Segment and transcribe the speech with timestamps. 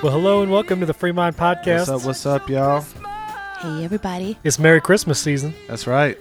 [0.00, 1.88] Well, hello and welcome to the Free Mind Podcast.
[1.88, 2.04] What's up?
[2.04, 2.82] What's up, y'all?
[3.58, 4.38] Hey, everybody.
[4.44, 5.52] It's Merry Christmas season.
[5.66, 6.16] That's right.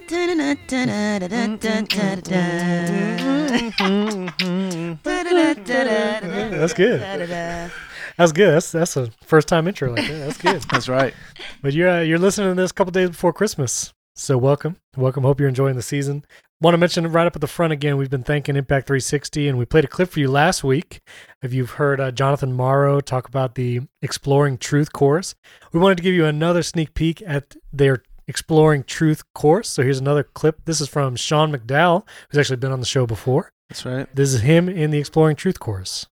[6.51, 7.01] That's good.
[8.17, 8.51] That's good.
[8.51, 10.17] That's that's a first time intro like that.
[10.17, 10.61] That's good.
[10.71, 11.13] That's right.
[11.61, 15.23] but you're uh, you're listening to this a couple days before Christmas, so welcome, welcome.
[15.23, 16.25] Hope you're enjoying the season.
[16.59, 17.97] Want to mention right up at the front again.
[17.97, 21.01] We've been thanking Impact 360, and we played a clip for you last week.
[21.43, 25.35] If you've heard uh, Jonathan Morrow talk about the Exploring Truth course,
[25.71, 29.69] we wanted to give you another sneak peek at their Exploring Truth course.
[29.69, 30.65] So here's another clip.
[30.65, 33.51] This is from Sean McDowell, who's actually been on the show before.
[33.69, 34.07] That's right.
[34.15, 36.07] This is him in the Exploring Truth course.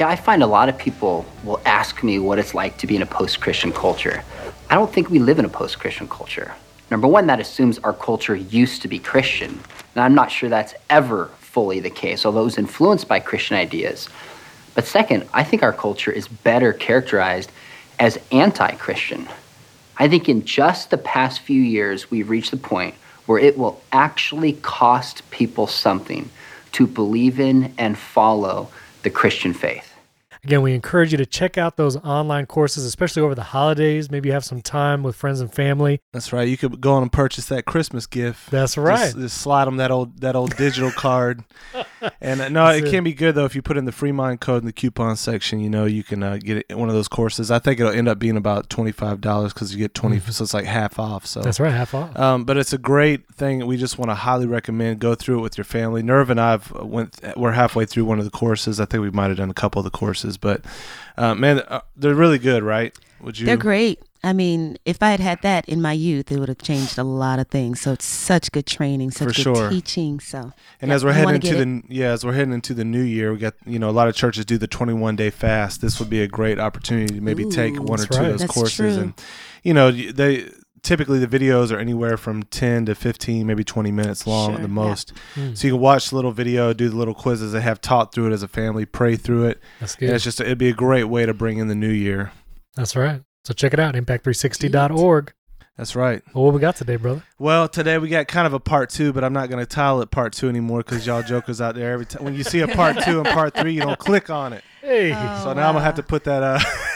[0.00, 2.96] Yeah, I find a lot of people will ask me what it's like to be
[2.96, 4.24] in a post Christian culture.
[4.68, 6.52] I don't think we live in a post Christian culture.
[6.90, 9.50] Number one, that assumes our culture used to be Christian.
[9.94, 13.56] And I'm not sure that's ever fully the case, although it was influenced by Christian
[13.56, 14.08] ideas.
[14.74, 17.50] But second, I think our culture is better characterized
[17.98, 19.26] as anti Christian.
[19.96, 23.80] I think in just the past few years, we've reached the point where it will
[23.92, 26.30] actually cost people something
[26.72, 28.68] to believe in and follow
[29.02, 29.85] the Christian faith.
[30.46, 34.12] Again, we encourage you to check out those online courses, especially over the holidays.
[34.12, 36.00] Maybe you have some time with friends and family.
[36.12, 36.46] That's right.
[36.46, 38.52] You could go on and purchase that Christmas gift.
[38.52, 39.06] That's right.
[39.06, 41.42] Just, just slide them that old that old digital card.
[42.20, 42.90] And uh, no, it it.
[42.92, 45.16] can be good though if you put in the free mind code in the coupon
[45.16, 45.58] section.
[45.58, 47.50] You know, you can uh, get it, one of those courses.
[47.50, 50.44] I think it'll end up being about twenty five dollars because you get 20 so
[50.44, 51.26] it's like half off.
[51.26, 51.44] So Mm-hmm.
[51.44, 52.16] That's right, half off.
[52.18, 53.66] Um, but it's a great thing.
[53.66, 55.00] We just want to highly recommend.
[55.00, 56.02] Go through it with your family.
[56.02, 57.20] Nerva and I've went.
[57.36, 58.80] We're halfway through one of the courses.
[58.80, 60.62] I think we might have done a couple of the courses, but
[61.16, 62.96] uh, man, uh, they're really good, right?
[63.20, 63.46] Would you?
[63.46, 64.00] They're great.
[64.24, 67.04] I mean, if I had had that in my youth, it would have changed a
[67.04, 67.80] lot of things.
[67.80, 69.70] So it's such good training, such For good sure.
[69.70, 70.18] teaching.
[70.18, 72.74] So And Yeah, as we're heading wanna into get the yeah, as we're heading into
[72.74, 75.30] the new year, we got you know a lot of churches do the 21 day
[75.30, 75.80] fast.
[75.80, 78.24] This would be a great opportunity to maybe take one or two right.
[78.26, 79.02] of those That's courses, true.
[79.04, 79.14] and
[79.62, 80.50] you know they
[80.86, 84.62] typically the videos are anywhere from 10 to 15, maybe 20 minutes long at Sure,
[84.62, 84.74] the yeah.
[84.74, 85.12] most.
[85.34, 88.14] Mm, So you can watch the little video, do the little quizzes they have taught
[88.14, 89.60] through it as a family, pray through it.
[89.80, 90.10] that's And good.
[90.10, 92.32] it's just it'd be a great way to bring in the new year.
[92.76, 93.22] That's right.
[93.44, 95.32] So check it out, impact360.org.
[95.76, 96.22] That's right.
[96.32, 97.22] Well, what we got today, brother?
[97.38, 100.00] Well, today we got kind of a part two, but I'm not going to title
[100.00, 102.68] it part two anymore because y'all jokers out there every time when you see a
[102.68, 104.64] part two and part three, you don't click on it.
[104.80, 106.58] Hey, Oh, So now I'm gonna have to put that uh,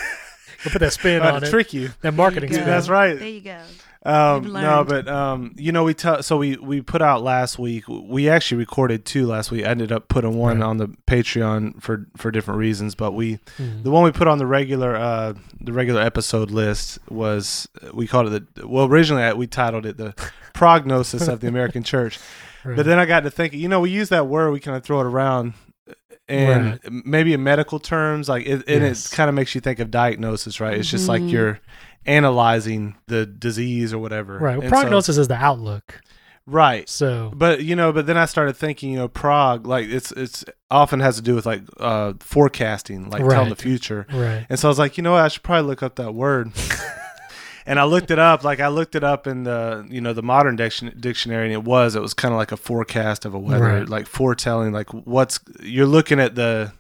[0.65, 1.51] we'll put that spin uh on to it.
[1.51, 1.91] trick you.
[2.03, 2.67] That marketing you spin.
[2.67, 3.19] That's right.
[3.19, 3.61] There you go.
[4.03, 7.85] Um, no, but um, you know, we t- so we we put out last week.
[7.87, 9.67] We actually recorded two last week.
[9.67, 10.67] I ended up putting one Right.
[10.67, 13.83] on the Patreon for for different reasons, but we Mhm.
[13.83, 18.33] the one we put on the regular uh the regular episode list was we called
[18.33, 20.15] it the well originally we titled it the
[20.55, 22.19] prognosis of the American church.
[22.63, 22.77] Right.
[22.77, 24.85] But then I got to thinking, you know, we use that word, we kind of
[24.85, 25.55] throw it around,
[26.31, 27.05] and Right.
[27.05, 29.13] maybe in medical terms, like it, and Yes.
[29.13, 30.77] it kind of makes you think of diagnosis, right?
[30.79, 31.31] It's just like Mhm.
[31.31, 31.59] you're
[32.07, 34.35] analyzing the disease or whatever.
[34.39, 34.57] right.
[34.57, 36.01] Well, And so- prognosis is the outlook.
[36.47, 36.89] right?
[36.89, 40.45] So, But you know, but then I started thinking, you know, prog, like it's it's
[40.71, 44.07] often has to do with like uh forecasting, like telling the future.
[44.13, 44.47] right.
[44.49, 46.51] And so I was like, you know what, I should probably look up that word.
[47.71, 50.23] and I looked it up, like I looked it up in the you know the
[50.23, 53.39] modern diction- dictionary, and it was it was kind of like a forecast of a
[53.39, 53.89] weather, Right.
[53.89, 56.73] like foretelling, like what's you're looking at the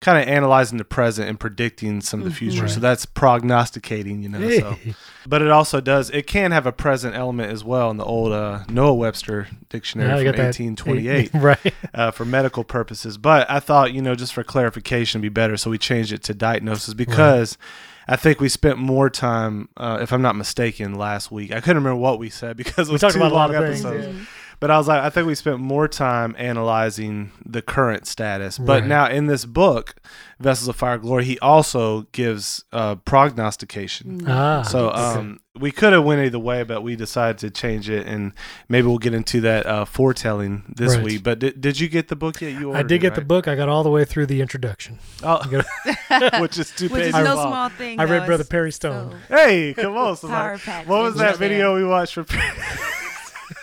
[0.00, 2.62] kind of analyzing the present and predicting some of the future.
[2.62, 2.70] Right.
[2.70, 4.48] So that's prognosticating, you know.
[4.50, 4.76] So,
[5.26, 8.32] but it also does it can have a present element as well in the old
[8.32, 10.58] uh, Noah Webster dictionary Yeah, from got that.
[10.58, 11.74] 1828 right.
[11.94, 13.18] uh, for medical purposes.
[13.18, 15.56] But I thought, you know, just for clarification, it'd be better.
[15.56, 17.58] So we changed it to diagnosis because
[18.08, 21.52] I think we spent more time, uh, if I'm not mistaken, last week.
[21.52, 23.62] I couldn't remember what we said because it We talked two about a lot long
[23.62, 24.16] of things, episodes.
[24.16, 24.24] yeah.
[24.60, 28.58] But I was like, I think we spent more time analyzing the current status.
[28.58, 28.88] But Right.
[28.88, 29.94] now in this book,
[30.40, 34.22] Vessels of Fire Glory, he also gives uh, prognostication.
[34.28, 34.62] Ah.
[34.62, 38.32] So um, we could have went either way, but we decided to change it, and
[38.68, 41.04] maybe we'll get into that uh, foretelling this Right.
[41.04, 41.22] week.
[41.22, 42.52] But did, did you get the book yet?
[42.52, 43.46] You I ordered did it, get the book.
[43.48, 44.98] I got all the way through the introduction.
[45.22, 45.62] Oh, You
[46.40, 47.48] which is two Which pages is no long.
[47.48, 48.00] small thing.
[48.00, 48.26] I read.
[48.26, 49.12] Brother Perry Stone.
[49.28, 50.16] so- Hey, come on!
[50.16, 51.48] So like, what was right that there.
[51.48, 52.58] video we watched for Perry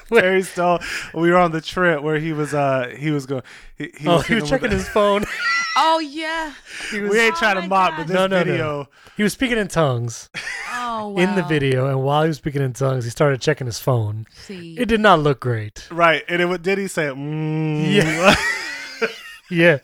[0.44, 0.80] Stone?
[1.13, 3.44] We were on the trip where he was uh he was going.
[3.78, 5.25] He, he oh, was he was checking with- his phone.
[5.78, 6.54] Oh yeah.
[6.90, 7.98] he, was, We ain't Oh trying to my mock, God.
[7.98, 8.44] but this No, no, no.
[8.46, 8.90] video.
[9.18, 10.30] he was speaking in tongues
[10.72, 11.22] Oh wow.
[11.22, 14.25] in the video, and while he was speaking in tongues, he started checking his phone.
[14.36, 14.78] See.
[14.80, 15.86] It did not look great.
[15.92, 17.08] Right, and it, wa- did he say?
[17.08, 18.36] Mm, Yeah.
[19.51, 19.78] Yeah.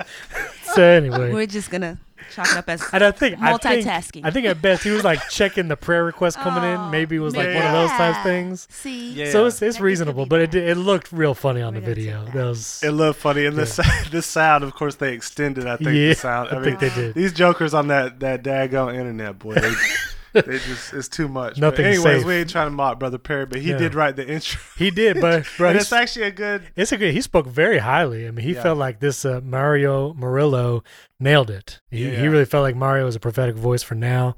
[0.73, 1.99] so anyway, We're just gonna
[2.31, 4.21] chalk it up as And I think I think, multitasking.
[4.25, 6.91] I think at best he was like checking the prayer request coming Oh, in.
[6.91, 8.23] Maybe it was like one of those type yeah.
[8.23, 8.67] things.
[8.71, 9.31] See, Yeah.
[9.31, 11.85] So it's it's it reasonable, be but it it looked real funny on the We're
[11.87, 12.25] gonna video.
[12.25, 12.33] that.
[12.33, 14.03] That was It looked funny, and the Yeah.
[14.05, 15.67] the the sound, of course, they extended.
[15.67, 16.09] I think yeah.
[16.09, 16.49] the sound.
[16.49, 17.13] I, I mean, think they did.
[17.15, 19.71] these jokers on that that daggone internet, boy, they,
[20.33, 21.59] they just it's too much.
[21.59, 22.25] But anyways, safe.
[22.25, 23.77] we ain't trying to mock Brother Perry, but he Yeah.
[23.77, 24.59] did write the intro.
[24.77, 26.63] He did, but bro, and it's actually a good.
[26.75, 27.13] It's a good.
[27.13, 28.27] He spoke very highly.
[28.27, 28.63] I mean, he Yeah.
[28.63, 30.83] felt like this uh, Mario Murillo
[31.19, 31.81] nailed it.
[31.89, 32.19] He, Yeah.
[32.21, 34.37] he really felt like Mario was a prophetic voice for now,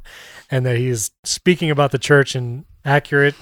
[0.49, 3.35] and that he is speaking about the church in accurate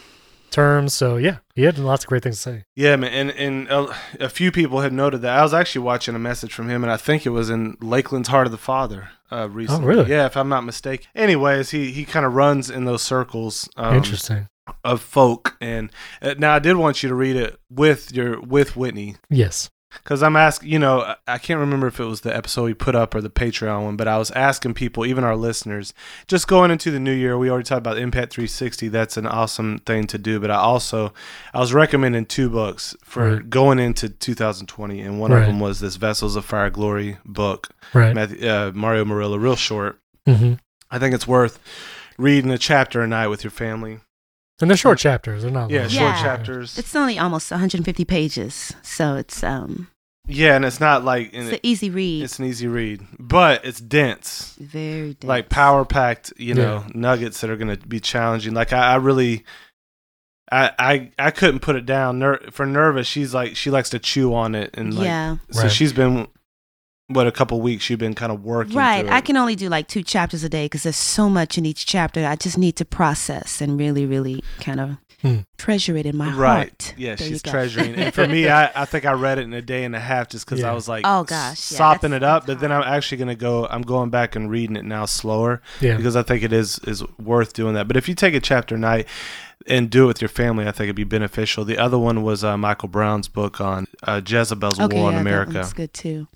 [0.51, 0.93] terms.
[0.93, 2.65] So yeah, he had lots of great things to say.
[2.75, 5.37] Yeah, man, and and a, a few people had noted that.
[5.37, 8.29] I was actually watching a message from him, and I think it was in Lakeland's
[8.29, 9.87] Heart of the Father uh, recently.
[9.87, 10.09] really?
[10.09, 11.07] Yeah, if I'm not mistaken.
[11.15, 13.69] Anyways, he he kind of runs in those circles.
[13.77, 14.47] Um, Interesting.
[14.83, 18.75] of folk, and uh, now I did want you to read it with your with
[18.75, 19.15] Whitney.
[19.29, 19.69] Yes.
[19.93, 22.95] Because I'm asking, you know, I- can't remember if it was the episode we put
[22.95, 25.93] up or the Patreon one, but I was asking people, even our listeners,
[26.27, 27.37] just going into the new year.
[27.37, 28.87] We already talked about Impact 360.
[28.87, 30.39] That's an awesome thing to do.
[30.39, 31.13] But I also,
[31.53, 33.49] I was recommending two books for Right.
[33.49, 38.15] going into 2020, and one of them was this Vessels of Fire Glory book, Right.
[38.15, 39.99] Matthew, uh, Mario Murillo, real short.
[40.25, 40.53] hmm
[40.89, 41.57] I think it's worth
[42.17, 43.99] reading a chapter a night with your family.
[44.61, 45.41] And they're short chapters.
[45.43, 45.69] They're not.
[45.69, 45.89] Yeah, long.
[45.89, 46.21] short Yeah.
[46.21, 46.77] chapters.
[46.77, 49.87] it's only almost 150 pages, so it's um
[50.27, 52.23] yeah, and it's not like and it's an it- easy read.
[52.23, 54.55] it's an easy read, but it's dense.
[54.59, 55.23] very dense.
[55.27, 56.53] like power packed, you Yeah.
[56.63, 58.53] know, nuggets that are going to be challenging.
[58.53, 59.43] Like I, I really,
[60.51, 62.19] I, I, I couldn't put it down.
[62.19, 65.63] Ner- for nervous, she's like she likes to chew on it, and like, yeah, so
[65.63, 65.71] Right.
[65.71, 66.27] she's been,
[67.13, 68.75] what a couple weeks you've been kind of working.
[68.75, 69.01] right.
[69.05, 71.65] through I can only do like two chapters a day because there's so much in
[71.65, 72.25] each chapter.
[72.25, 75.41] I just need to process and really, really kind of Hmm.
[75.59, 76.37] treasure it in my heart.
[76.39, 76.57] Right.
[76.57, 76.93] heart.
[76.97, 77.93] Yeah, There she's treasuring.
[77.93, 80.29] and for me, I, I think I read it in a day and a half
[80.29, 80.71] just because Yeah.
[80.71, 82.47] I was like, Oh, gosh, sopping that's- it up.
[82.47, 83.67] But then I'm actually gonna go.
[83.69, 85.95] I'm going back and reading it now slower Yeah.
[85.95, 87.87] because I think it is is worth doing that.
[87.87, 89.07] But if you take a chapter a night
[89.67, 91.65] and do it with your family, I think it'd be beneficial.
[91.65, 95.17] The other one was uh, Michael Brown's book on uh, Jezebel's Okay, war on yeah,
[95.19, 95.53] that America.
[95.59, 96.27] one's good too.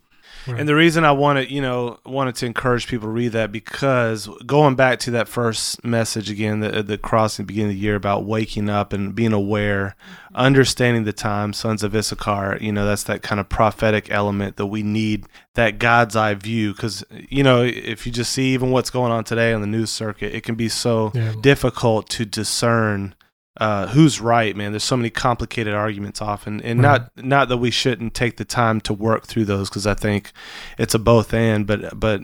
[0.47, 0.59] Right.
[0.59, 4.27] And the reason I wanted, you know, wanted to encourage people to read that because
[4.45, 7.95] going back to that first message again, the the crossing the beginning of the year
[7.95, 9.95] about waking up and being aware,
[10.33, 14.67] understanding the time, sons of Issachar, you know, that's that kind of prophetic element that
[14.67, 15.25] we need
[15.55, 19.23] that God's eye view because you know, if you just see even what's going on
[19.23, 21.33] today on the news circuit, it can be so Yeah.
[21.41, 23.15] difficult to discern
[23.57, 24.71] uh, who's right, man.
[24.73, 28.81] There's so many complicated arguments often, and not not that we shouldn't take the time
[28.81, 30.31] to work through those because I think
[30.77, 32.21] it's a both and, but but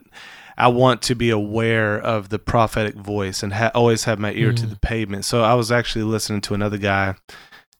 [0.58, 4.52] I want to be aware of the prophetic voice and ha- always have my ear
[4.54, 4.70] to Mm.
[4.70, 5.26] the pavement.
[5.26, 7.16] So I was actually listening to another guy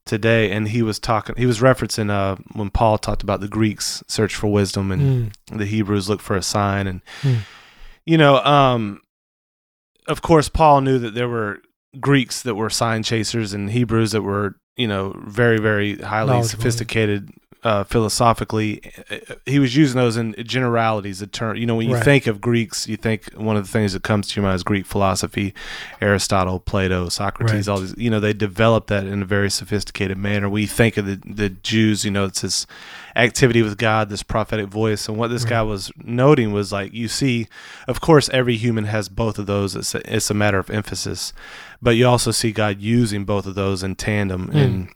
[0.06, 1.36] today, and he was talking.
[1.36, 5.58] He was referencing uh, when Paul talked about the Greeks search for wisdom and Mm.
[5.60, 7.36] the Hebrews look for a sign and Hmm.
[8.06, 9.02] you know um
[10.08, 11.60] of course Paul knew that there were
[12.00, 17.30] Greeks that were sign chasers and Hebrews that were you know very very highly sophisticated
[17.64, 18.82] uh, philosophically
[19.46, 22.04] he was using those in generalities the term you know when you Right.
[22.04, 24.64] think of Greeks you think one of the things that comes to your mind is
[24.64, 25.54] Greek philosophy
[26.02, 27.74] Aristotle Plato Socrates Right.
[27.74, 31.06] all these you know they developed that in a very sophisticated manner we think of
[31.06, 32.66] the the Jews you know it's this
[33.16, 35.10] activity with God, this prophetic voice.
[35.10, 37.50] And what this guy was noting was like, you see,
[37.86, 39.76] of course, every human has both of those.
[39.76, 41.34] It's a, it's a matter of emphasis,
[41.82, 44.48] but you also see God using both of those in tandem.
[44.48, 44.56] Mm.
[44.64, 44.90] And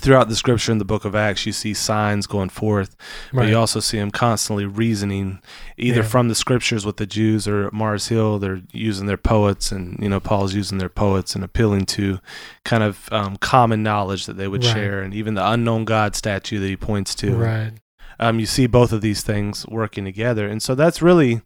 [0.00, 2.96] throughout the scripture in the book of Acts, you see signs going forth,
[3.32, 3.48] but Right.
[3.48, 5.40] you also see him constantly reasoning
[5.78, 6.06] either Yeah.
[6.06, 9.98] from the scriptures with the Jews or at Mars Hill, they're using their poets and,
[10.00, 12.18] you know, Paul's using their poets and appealing to
[12.64, 14.74] kind of um, common knowledge that they would Right.
[14.74, 17.34] share and even the unknown God statue that he points to.
[17.34, 17.72] Right.
[18.20, 20.46] Um, you see both of these things working together.
[20.48, 21.42] And so that's really,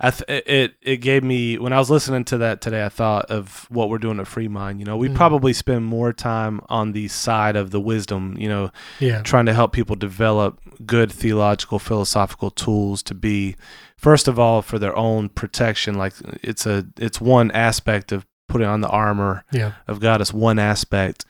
[0.00, 3.26] I th- it, it gave me, when I was listening to that today, I thought
[3.30, 4.78] of what we're doing at Free Mind.
[4.78, 5.14] You know, we Mm.
[5.16, 9.22] probably spend more time on the side of the wisdom, you know, Yeah.
[9.22, 13.56] trying to help people develop good theological philosophical tools to be
[13.96, 16.12] first of all for their own protection like
[16.44, 19.72] it's a it's one aspect of putting on the armor Yeah.
[19.88, 21.24] of God it's one aspect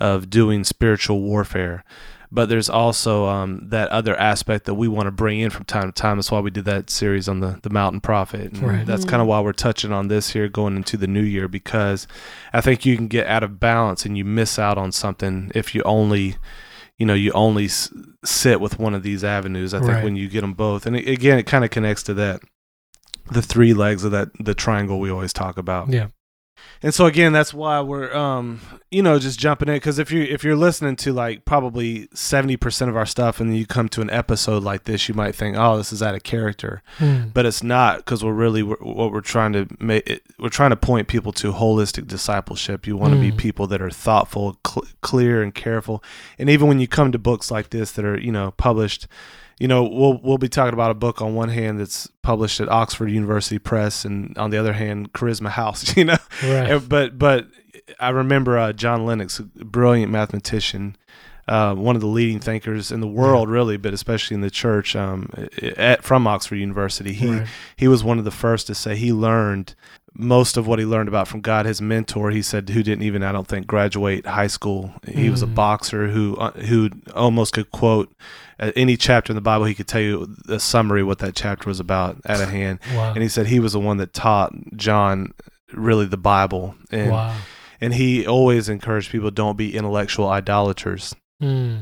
[0.00, 1.84] of doing spiritual warfare
[2.34, 5.84] but there's also um, that other aspect that we want to bring in from time
[5.90, 6.18] to time.
[6.18, 8.52] That's why we did that series on the the mountain prophet.
[8.52, 8.84] And Right.
[8.86, 12.06] That's kind of why we're touching on this here going into the new year because
[12.52, 15.74] I think you can get out of balance and you miss out on something if
[15.74, 16.36] you only
[16.98, 17.92] you know you only s-
[18.24, 19.72] sit with one of these avenues.
[19.72, 20.04] I think Right.
[20.04, 22.40] when you get them both, and it, again, it kind of connects to that
[23.30, 25.88] the three legs of that the triangle we always talk about.
[25.88, 26.08] Yeah.
[26.82, 30.22] And so again that's why we're um you know just jumping in because if you
[30.22, 34.10] if you're listening to like probably 70% of our stuff and you come to an
[34.10, 37.28] episode like this you might think oh this is out of character Hmm.
[37.34, 41.08] but it's not because we're really what we're trying to make we're trying to point
[41.08, 43.38] people to holistic discipleship you want to be Mm.
[43.38, 46.02] people that are thoughtful cl- clear and careful
[46.38, 49.06] and even when you come to books like this that are you know published
[49.58, 52.68] you know we'll we'll be talking about a book on one hand that's published at
[52.68, 56.80] Oxford University Press and on the other hand Charisma House you know Right.
[56.88, 57.46] but but
[58.00, 60.96] I remember uh, John Lennox, a brilliant mathematician,
[61.48, 64.96] uh, one of the leading thinkers in the world, really, but especially in the church.
[64.96, 65.28] Um,
[65.76, 67.46] at, from Oxford University, he Right.
[67.76, 69.74] he was one of the first to say he learned
[70.16, 71.66] most of what he learned about from God.
[71.66, 74.92] His mentor, he said, who didn't even I don't think graduate high school.
[75.08, 75.54] He was a Mm.
[75.54, 78.12] boxer who uh, who almost could quote.
[78.60, 81.68] uh, any chapter in the Bible, he could tell you a summary what that chapter
[81.68, 82.78] was about at a hand.
[82.94, 83.12] Wow.
[83.14, 85.32] And he said he was the one that taught John
[85.72, 86.76] really the Bible.
[86.92, 87.36] And wow.
[87.80, 91.78] and he always encouraged people don't be intellectual idolaters Hmm.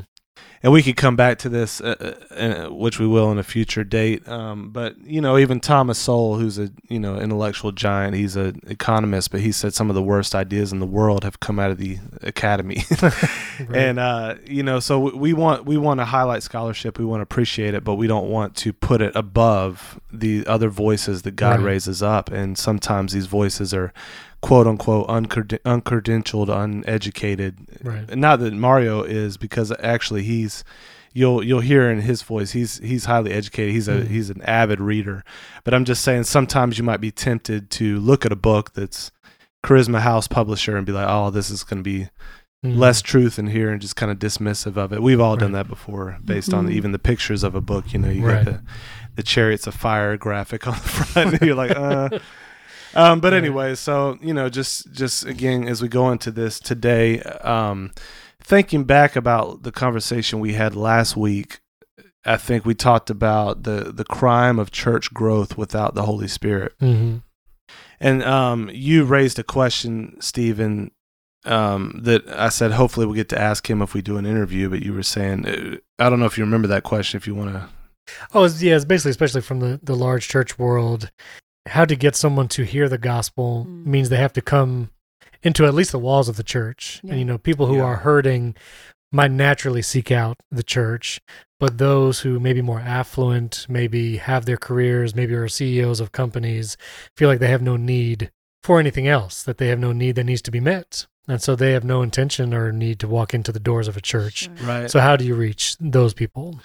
[0.65, 3.43] And we could come back to this uh, uh, uh, which we will in a
[3.43, 8.15] future date um, but you know even thomas sowell who's a you know intellectual giant
[8.15, 11.41] he's an economist but he said some of the worst ideas in the world have
[11.41, 13.77] come out of the academy Right.
[13.77, 17.19] and uh, you know so we- we want we want to highlight scholarship we want
[17.21, 21.37] to appreciate it but we don't want to put it above the other voices that
[21.37, 21.67] god Right.
[21.73, 23.93] raises up and sometimes these voices are
[24.43, 28.17] quote unquote uncred- uncredentialed uneducated Right.
[28.17, 30.65] not that mario is because actually he's
[31.15, 34.09] you'll you'll hear in his voice he's he's highly educated he's a Mhm.
[34.09, 35.23] he's an avid reader
[35.65, 39.13] but i'm just saying sometimes you might be tempted to look at a book that's
[39.65, 42.09] charisma house publisher and be like oh this is going to be
[42.65, 42.79] Hmm.
[42.79, 45.03] less truth in here and just kind of dismissive of it.
[45.03, 46.73] We've all done that before, based on Mhm.
[46.75, 47.93] even the pictures of a book.
[47.93, 48.45] You know, you Right.
[48.45, 48.61] got the
[49.17, 51.33] the chariots of fire graphic on the front.
[51.33, 52.09] and you're like, uh.
[52.95, 57.21] Um, but anyway, so you know, just just again as we go into this today,
[57.23, 57.93] um,
[58.41, 61.61] thinking back about the conversation we had last week,
[62.25, 66.75] I think we talked about the the crime of church growth without the Holy Spirit.
[66.81, 67.23] Mhm.
[68.01, 70.91] And um, you raised a question, Stephen,
[71.45, 74.69] um, that I said hopefully we'll get to ask him if we do an interview.
[74.69, 77.17] But you were saying, uh, I don't know if you remember that question.
[77.17, 77.69] If you want to,
[78.35, 81.11] Oh, it's, yeah, it's basically, especially from the, the large church world,
[81.67, 83.87] how to get someone to hear the gospel Mm.
[83.87, 84.91] means they have to come
[85.43, 87.01] into at least the walls of the church.
[87.03, 87.11] Yeah.
[87.13, 87.83] And, you know, people who Yeah.
[87.85, 88.55] are hurting
[89.13, 91.21] might naturally seek out the church,
[91.61, 96.13] but those who may be more affluent, maybe have their careers, maybe are CEOs of
[96.13, 96.77] companies,
[97.17, 98.31] feel like they have no need
[98.63, 101.07] for anything else, that they have no need that needs to be met.
[101.29, 104.01] And so they have no intention or need to walk into the doors of a
[104.01, 104.45] church.
[104.45, 104.67] Sure.
[104.67, 104.91] right?
[104.91, 106.61] So how do you reach those people?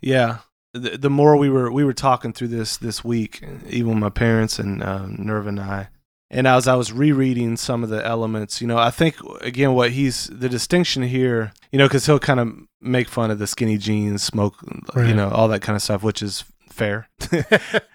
[0.00, 0.38] Yeah.
[0.72, 4.08] The, the more we were we were talking through this this week, even with my
[4.10, 5.88] parents and um, Nerva and I,
[6.30, 9.90] and as I was rereading some of the elements, you know, I think again what
[9.90, 13.78] he's the distinction here, you know, because he'll kind of make fun of the skinny
[13.78, 14.54] jeans, smoke,
[14.96, 17.08] you know, all that kind of stuff, which is fair,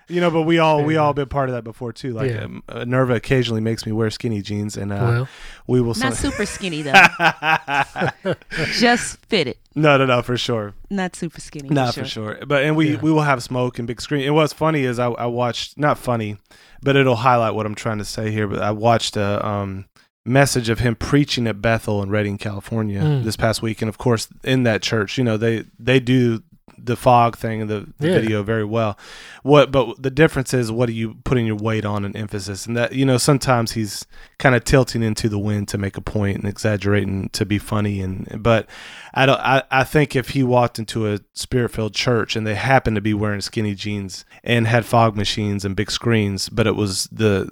[0.10, 0.29] you know.
[0.29, 2.12] But we all we all been part of that before too.
[2.12, 2.44] Like Yeah.
[2.44, 5.27] um, uh, Nerva occasionally makes me wear skinny jeans, and uh, well,
[5.65, 5.94] we will.
[5.96, 6.94] Not some- super skinny though.
[8.74, 9.55] Just fitted.
[9.75, 10.74] No, no, no, for sure.
[10.89, 11.70] Not super skinny.
[11.70, 12.39] Not for for sure.
[12.48, 13.01] But and we Yeah.
[13.01, 14.25] we will have smoke and big screen.
[14.25, 16.38] And what's funny is I I watched not funny,
[16.82, 18.48] but it'll highlight what I'm trying to say here.
[18.48, 19.86] But I watched a um
[20.27, 23.24] message of him preaching at Bethel in Redding, California Mm.
[23.24, 23.82] this past week.
[23.84, 26.41] And of course, in that church, you know they they do
[26.77, 28.13] the fog thing in the, the Yeah.
[28.20, 28.98] video very well.
[29.44, 32.75] What but the difference is what are you putting your weight on and emphasis and
[32.77, 34.05] that you know sometimes he's
[34.38, 38.01] kind of tilting into the wind to make a point and exaggerating to be funny
[38.01, 38.67] and but
[39.13, 42.55] I don't I, I think if he walked into a spirit filled church and they
[42.55, 46.75] happened to be wearing skinny jeans and had fog machines and big screens but it
[46.75, 47.50] was the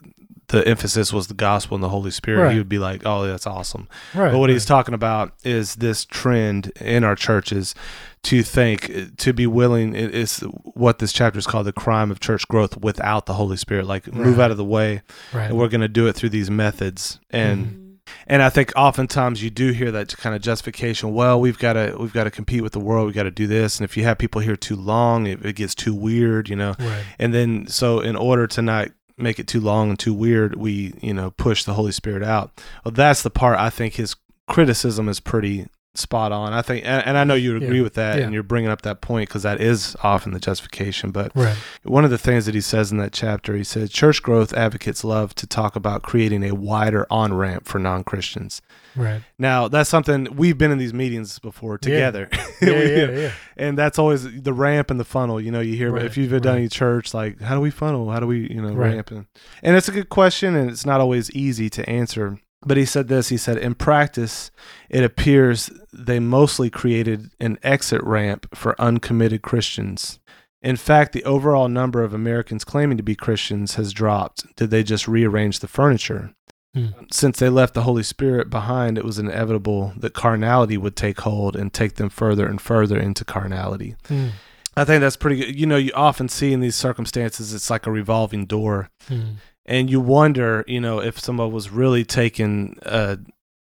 [0.54, 2.52] the emphasis was the gospel and the Holy Spirit, Right.
[2.54, 4.32] he would be like, "Oh, that's awesome." right.
[4.32, 7.76] But what he's talking about is this trend in our churches
[8.24, 9.94] to think, to be willing.
[9.96, 13.58] It is what this chapter is called the crime of church growth without the Holy
[13.58, 13.86] Spirit.
[13.86, 15.02] Like move out of the way,
[15.34, 15.50] right.
[15.50, 17.20] and we're going to do it through these methods.
[17.32, 17.80] And Mhm.
[18.28, 21.14] and I think oftentimes you do hear that kind of justification.
[21.14, 23.08] Well, we've got to we've got to compete with the world.
[23.08, 23.78] We've got to do this.
[23.80, 26.48] And if you have people here too long, it, it gets too weird.
[26.48, 26.76] You know.
[26.80, 27.04] right.
[27.20, 30.94] And then, so in order to not make it too long and too weird, we,
[31.02, 32.52] you know, push the Holy Spirit out.
[32.84, 34.16] Well, that's the part I think his
[34.48, 36.54] criticism is pretty spot on.
[36.54, 37.84] I think, and, and I know you agree Yeah.
[37.84, 38.24] with that, Yeah.
[38.26, 41.12] and you're bringing up that point because that is often the justification.
[41.12, 41.56] But Right.
[41.84, 45.04] one of the things that he says in that chapter, he said, church growth advocates
[45.04, 48.60] love to talk about creating a wider on ramp for non Christians.
[48.96, 49.22] Right.
[49.38, 52.28] Now, that's something we've been in these meetings before together.
[52.62, 53.32] Yeah, We- yeah, yeah.
[53.58, 55.40] And that's always the ramp and the funnel.
[55.42, 56.60] You know, you hear Right, if you've done right.
[56.60, 58.10] any church, like, how do we funnel?
[58.10, 59.12] How do we, you know, ramp?
[59.12, 59.26] And,
[59.62, 62.40] and it's a good question, and it's not always easy to answer.
[62.66, 64.52] But he said this he said, in practice,
[64.90, 70.20] it appears they mostly created an exit ramp for uncommitted Christians.
[70.62, 74.56] In fact, the overall number of Americans claiming to be Christians has dropped.
[74.56, 76.34] Did they just rearrange the furniture?
[76.74, 76.88] Hmm.
[77.12, 81.56] Since they left the Holy Spirit behind, it was inevitable that carnality would take hold
[81.56, 83.96] and take them further and further into carnality.
[84.08, 84.32] Mm.
[84.76, 85.60] I think that's pretty good.
[85.60, 88.90] You know, you often see in these circumstances, it's like a revolving door.
[89.08, 89.36] Mm.
[89.66, 93.18] And you wonder, you know, if someone was really taking a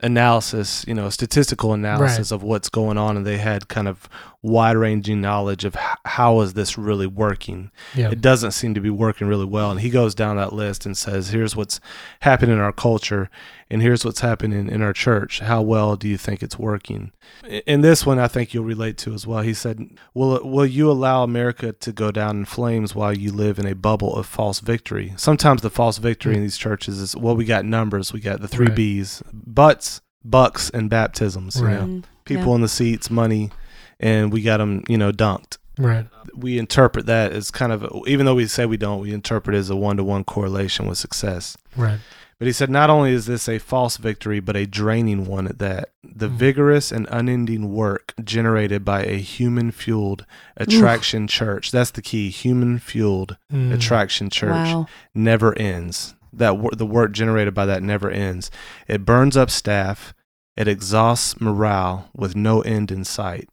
[0.01, 4.09] analysis, you know, statistical analysis of what's going on and they had kind of
[4.45, 7.71] wide ranging knowledge of h- how is this really working.
[7.95, 8.11] Yeah.
[8.11, 9.71] It doesn't seem to be working really well.
[9.71, 11.79] And he goes down that list and says, here's what's
[12.19, 13.29] happening in our culture
[13.71, 15.39] and here's what's happening in our church.
[15.39, 17.11] How well do you think it's working?
[17.43, 19.41] I- In this one, I think you'll relate to as well.
[19.41, 19.79] He said,
[20.13, 23.73] will, will you allow America to go down in flames while you live in a
[23.73, 25.13] bubble of false victory?
[25.17, 28.13] Sometimes the false victory in these churches is, well, we got numbers.
[28.13, 28.75] We got the three Right.
[28.75, 31.55] B's, butts, bucks, and baptisms.
[31.59, 31.81] you know?
[31.81, 33.51] Mm, People in the seats, money,
[33.99, 36.07] and we got them, you know, dunked Right.
[36.33, 39.59] we interpret that as kind of even though we say we don't we interpret it
[39.59, 41.99] as a one-to-one correlation with success Right.
[42.39, 45.59] but he said not only is this a false victory but a draining one at
[45.59, 46.35] that the Mm.
[46.37, 50.25] vigorous and unending work generated by a human fueled
[50.55, 53.73] attraction church that's the key human fueled Mm.
[53.73, 54.87] attraction church Wow.
[55.13, 58.49] never ends that wor- the work generated by that never ends
[58.87, 60.13] it burns up staff
[60.55, 63.49] it exhausts morale with no end in sight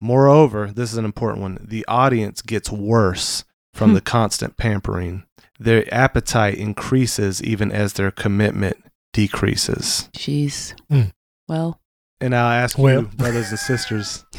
[0.00, 3.94] moreover this is an important one the audience gets worse from Hmm.
[3.94, 5.24] the constant pampering
[5.58, 8.76] their appetite increases even as their commitment
[9.12, 10.74] decreases Jeez.
[10.90, 11.12] Mm.
[11.48, 11.80] Well.
[12.20, 13.00] and i'll ask Well.
[13.02, 14.24] you brothers and sisters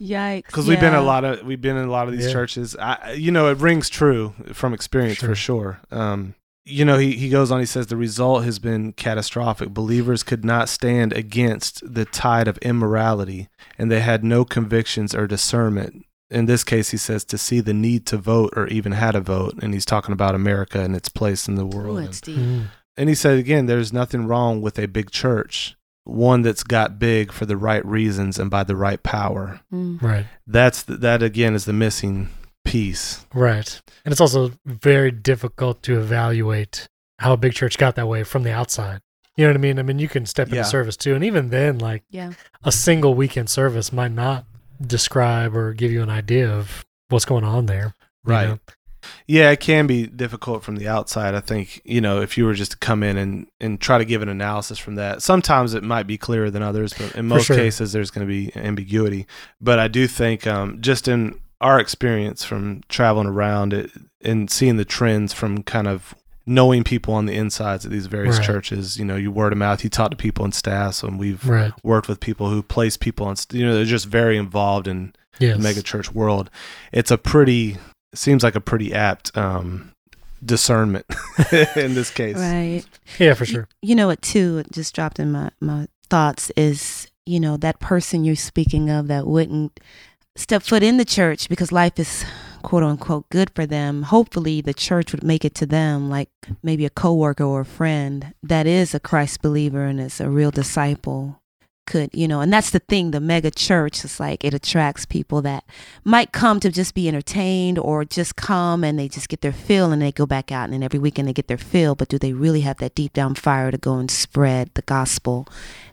[0.00, 0.46] Yikes.
[0.46, 2.32] because we've been in a lot of we've been in a lot of these Yeah.
[2.32, 7.12] churches I, you know it rings true from experience for sure um you know he,
[7.12, 11.82] he goes on he says the result has been catastrophic believers could not stand against
[11.94, 16.96] the tide of immorality and they had no convictions or discernment in this case he
[16.96, 20.12] says to see the need to vote or even how to vote and he's talking
[20.12, 22.36] about america and its place in the world it's deep.
[22.36, 22.66] Mm.
[22.96, 27.32] and he said again, there's nothing wrong with a big church, one that's got big
[27.32, 29.60] for the right reasons and by the right power.
[29.72, 30.00] Mm.
[30.00, 30.26] Right.
[30.46, 32.28] That's the, that again is the missing
[32.64, 33.26] piece.
[33.34, 33.80] Right.
[34.04, 38.42] And it's also very difficult to evaluate how a big church got that way from
[38.42, 39.00] the outside.
[39.36, 39.78] You know what I mean?
[39.78, 41.14] I mean, you can step into service too.
[41.14, 42.32] And even then, like Yeah.
[42.62, 44.46] a single weekend service might not
[44.84, 47.94] describe or give you an idea of what's going on there.
[48.26, 48.48] you Right.
[48.48, 48.58] know?
[49.26, 51.34] Yeah, it can be difficult from the outside.
[51.34, 54.04] I think you know if you were just to come in and and try to
[54.04, 55.20] give an analysis from that.
[55.22, 57.56] Sometimes it might be clearer than others, but in most sure.
[57.56, 59.26] cases there's going to be ambiguity.
[59.60, 63.90] But I do think um, just in our experience from traveling around it
[64.22, 66.14] and seeing the trends from kind of
[66.46, 68.44] knowing people on the insides of these various Right.
[68.46, 71.46] churches, you know, you word of mouth, you talk to people in staffs, and we've
[71.46, 71.72] Right.
[71.82, 75.56] worked with people who place people on, you know, they're just very involved in Yes.
[75.56, 76.50] the mega church world.
[76.92, 77.78] It's a pretty,
[78.14, 79.92] seems like a pretty apt um,
[80.44, 81.06] discernment
[81.76, 82.36] in this case.
[82.36, 82.84] Right.
[83.18, 83.68] Yeah, for sure.
[83.80, 87.80] You know what, too, it just dropped in my, my thoughts is, you know, that
[87.80, 89.80] person you're speaking of that wouldn't
[90.36, 92.24] step foot in the church because life is
[92.62, 94.02] quote unquote good for them.
[94.04, 96.30] Hopefully the church would make it to them like
[96.62, 100.50] maybe a coworker or a friend that is a Christ believer and is a real
[100.50, 101.40] disciple
[101.86, 105.42] could, you know, and that's the thing, the mega church is like it attracts people
[105.42, 105.64] that
[106.02, 109.92] might come to just be entertained or just come and they just get their fill
[109.92, 112.18] and they go back out and then every weekend they get their fill, but do
[112.18, 115.46] they really have that deep down fire to go and spread the gospel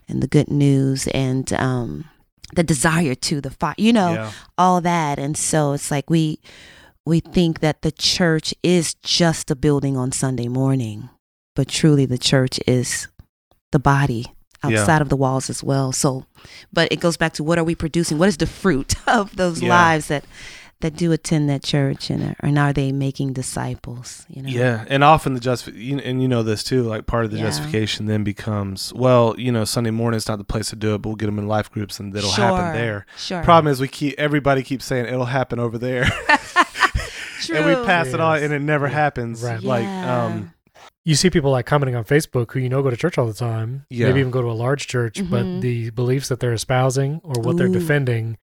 [0.08, 1.08] and the good news?
[1.08, 2.06] And um
[2.56, 4.32] the desire to the fire, you know, Yeah.
[4.58, 5.20] all that.
[5.20, 6.40] And so it's like we
[7.06, 11.10] we think that the church is just a building on Sunday morning,
[11.56, 13.08] but truly the church is
[13.72, 14.28] the body
[14.64, 14.80] Yeah.
[14.82, 15.92] outside of the walls as well.
[15.92, 16.26] So,
[16.72, 18.20] but it goes back to what are we producing?
[18.20, 19.70] What is the fruit of those Yeah.
[19.70, 20.26] lives that
[20.82, 24.26] that do attend that church, and and are they making disciples?
[24.30, 24.50] You know.
[24.50, 26.84] Yeah, and often the just and you know this too.
[26.84, 27.44] Like part of the Yeah.
[27.46, 31.02] justification then becomes, well, you know, Sunday morning is not the place to do it,
[31.02, 33.06] but we'll get them in life groups and it'll happen there.
[33.18, 33.44] Sure.
[33.44, 36.06] Problem is, we keep everybody keeps saying it'll happen over there,
[37.42, 37.56] True.
[37.58, 38.94] and we pass it on, and it never Yeah.
[38.94, 39.44] happens.
[39.44, 39.62] Right.
[39.64, 40.26] Like, Yeah.
[40.26, 40.54] um,
[41.04, 43.34] you see people like commenting on Facebook who you know go to church all the
[43.34, 44.08] time, Yeah.
[44.08, 45.62] maybe even go to a large church, but Mhm.
[45.62, 48.38] the beliefs that they're espousing or what they're defending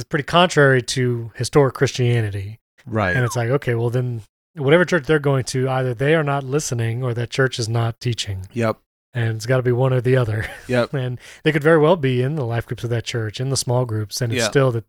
[0.00, 2.58] is pretty contrary to historic Christianity.
[2.86, 3.14] Right.
[3.14, 4.22] And it's like, okay, well then
[4.54, 8.00] whatever church they're going to, either they are not listening or that church is not
[8.00, 8.46] teaching.
[8.52, 8.78] Yep.
[9.12, 10.46] And it's got to be one or the other.
[10.68, 10.94] Yep.
[11.04, 13.56] and they could very well be in the life groups of that church, in the
[13.56, 14.48] small groups, and it's Yeah.
[14.48, 14.84] still that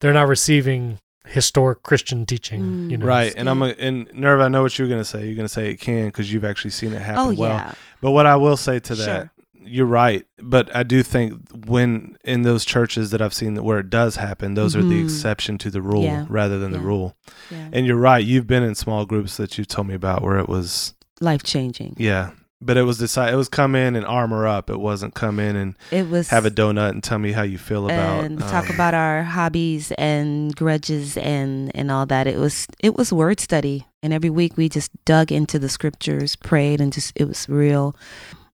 [0.00, 2.62] they're not receiving historic Christian teaching.
[2.62, 2.90] Mm.
[2.90, 3.32] You know, Right.
[3.36, 5.26] And I'm a, and Nerva, I know what you're gonna say.
[5.26, 7.50] You're gonna say it can because you've actually seen it happen Oh well.
[7.56, 7.72] yeah.
[8.00, 9.30] But what I will say to that, Sure.
[9.66, 10.24] You're right.
[10.42, 11.34] But I do think
[11.66, 15.04] when in those churches that I've seen where it does happen, those are the Mhm.
[15.04, 16.26] exception to the rule Yeah.
[16.28, 17.16] rather than the rule.
[17.50, 17.68] yeah.
[17.72, 18.24] And you're right.
[18.24, 21.94] You've been in small groups that you've told me about where it was, Life changing.
[21.98, 22.30] yeah.
[22.62, 23.34] But it was decide.
[23.34, 24.70] It was come in and armor up.
[24.70, 27.58] It wasn't come in and It was have a donut and tell me how you
[27.58, 28.24] feel about.
[28.24, 32.26] and talk um, about our hobbies and grudges and and all that.
[32.26, 36.36] It was it was word study, and every week we just dug into the scriptures,
[36.36, 37.94] prayed, and just it was real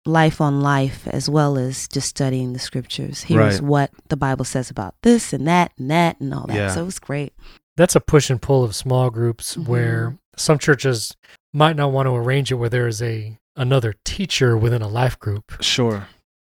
[0.07, 3.23] life on life as well as just studying the scriptures.
[3.23, 3.63] Here's Right.
[3.69, 6.57] what the Bible says about this and that and that and all that.
[6.57, 6.71] Yeah.
[6.75, 7.33] So it was great.
[7.77, 9.67] that's a push and pull of small groups Mhm.
[9.67, 11.17] where some churches
[11.55, 15.19] might not want to arrange it where there is a another teacher within a life
[15.19, 15.53] group.
[15.63, 16.07] Sure.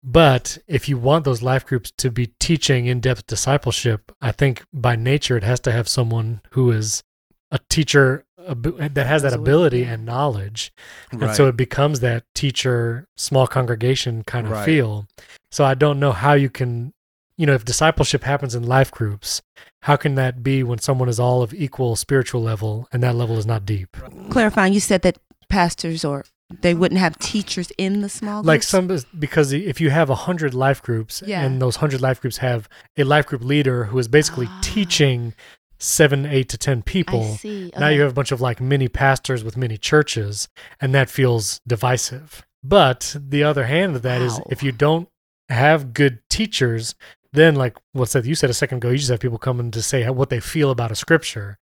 [0.04, 4.96] But if you want those life groups to be teaching in-depth discipleship, I think by
[4.96, 7.04] nature it has to have someone who is
[7.52, 10.72] a teacher ab- that has that ability and knowledge.
[11.14, 11.24] Right.
[11.28, 14.66] And so it becomes that teacher, small congregation kind of Right.
[14.66, 15.08] feel.
[15.52, 16.94] So I don't know how you can,
[17.38, 19.42] you know, if discipleship happens in life groups,
[19.84, 23.38] how can that be when someone is all of equal spiritual level and that level
[23.38, 23.96] is not deep?
[24.30, 25.18] Clarifying, you said that
[25.50, 26.26] pastors or
[26.62, 28.88] they wouldn't have teachers in the small Like some,
[29.20, 31.42] because if you have a hundred life groups Yeah.
[31.44, 34.60] and those hundred life groups have a life group leader who is basically Ah.
[34.62, 35.34] teaching
[35.80, 37.72] seven, eight to 10 I people, see.
[37.78, 40.48] Now you have a bunch of like mini pastors with many churches,
[40.82, 42.46] and that feels divisive.
[42.64, 44.48] But the other hand of that is Wow.
[44.50, 45.08] if you don't
[45.50, 46.96] have good teachers,
[47.34, 49.82] then like what said you said a second ago, you just have people coming to
[49.82, 51.58] say how- what they feel about a scripture.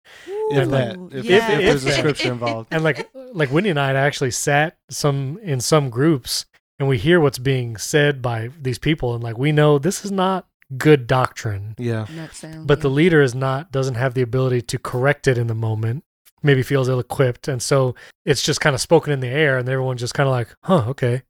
[0.51, 1.51] if And like- if, yeah.
[1.53, 2.69] if there's a scripture involved.
[2.71, 6.47] And like like Wendy and I had actually sat some in some groups
[6.79, 10.13] and we hear what's being said by these people and like we know this is
[10.13, 10.47] not
[10.79, 11.75] good doctrine.
[11.79, 12.07] Yeah.
[12.17, 15.47] That sound, but the leader is not doesn't have the ability to correct it in
[15.47, 16.05] the moment
[16.43, 17.95] maybe feels ill-equipped and so
[18.27, 20.85] it's just kind of spoken in the air and everyone's just kind of like huh
[20.89, 21.23] okay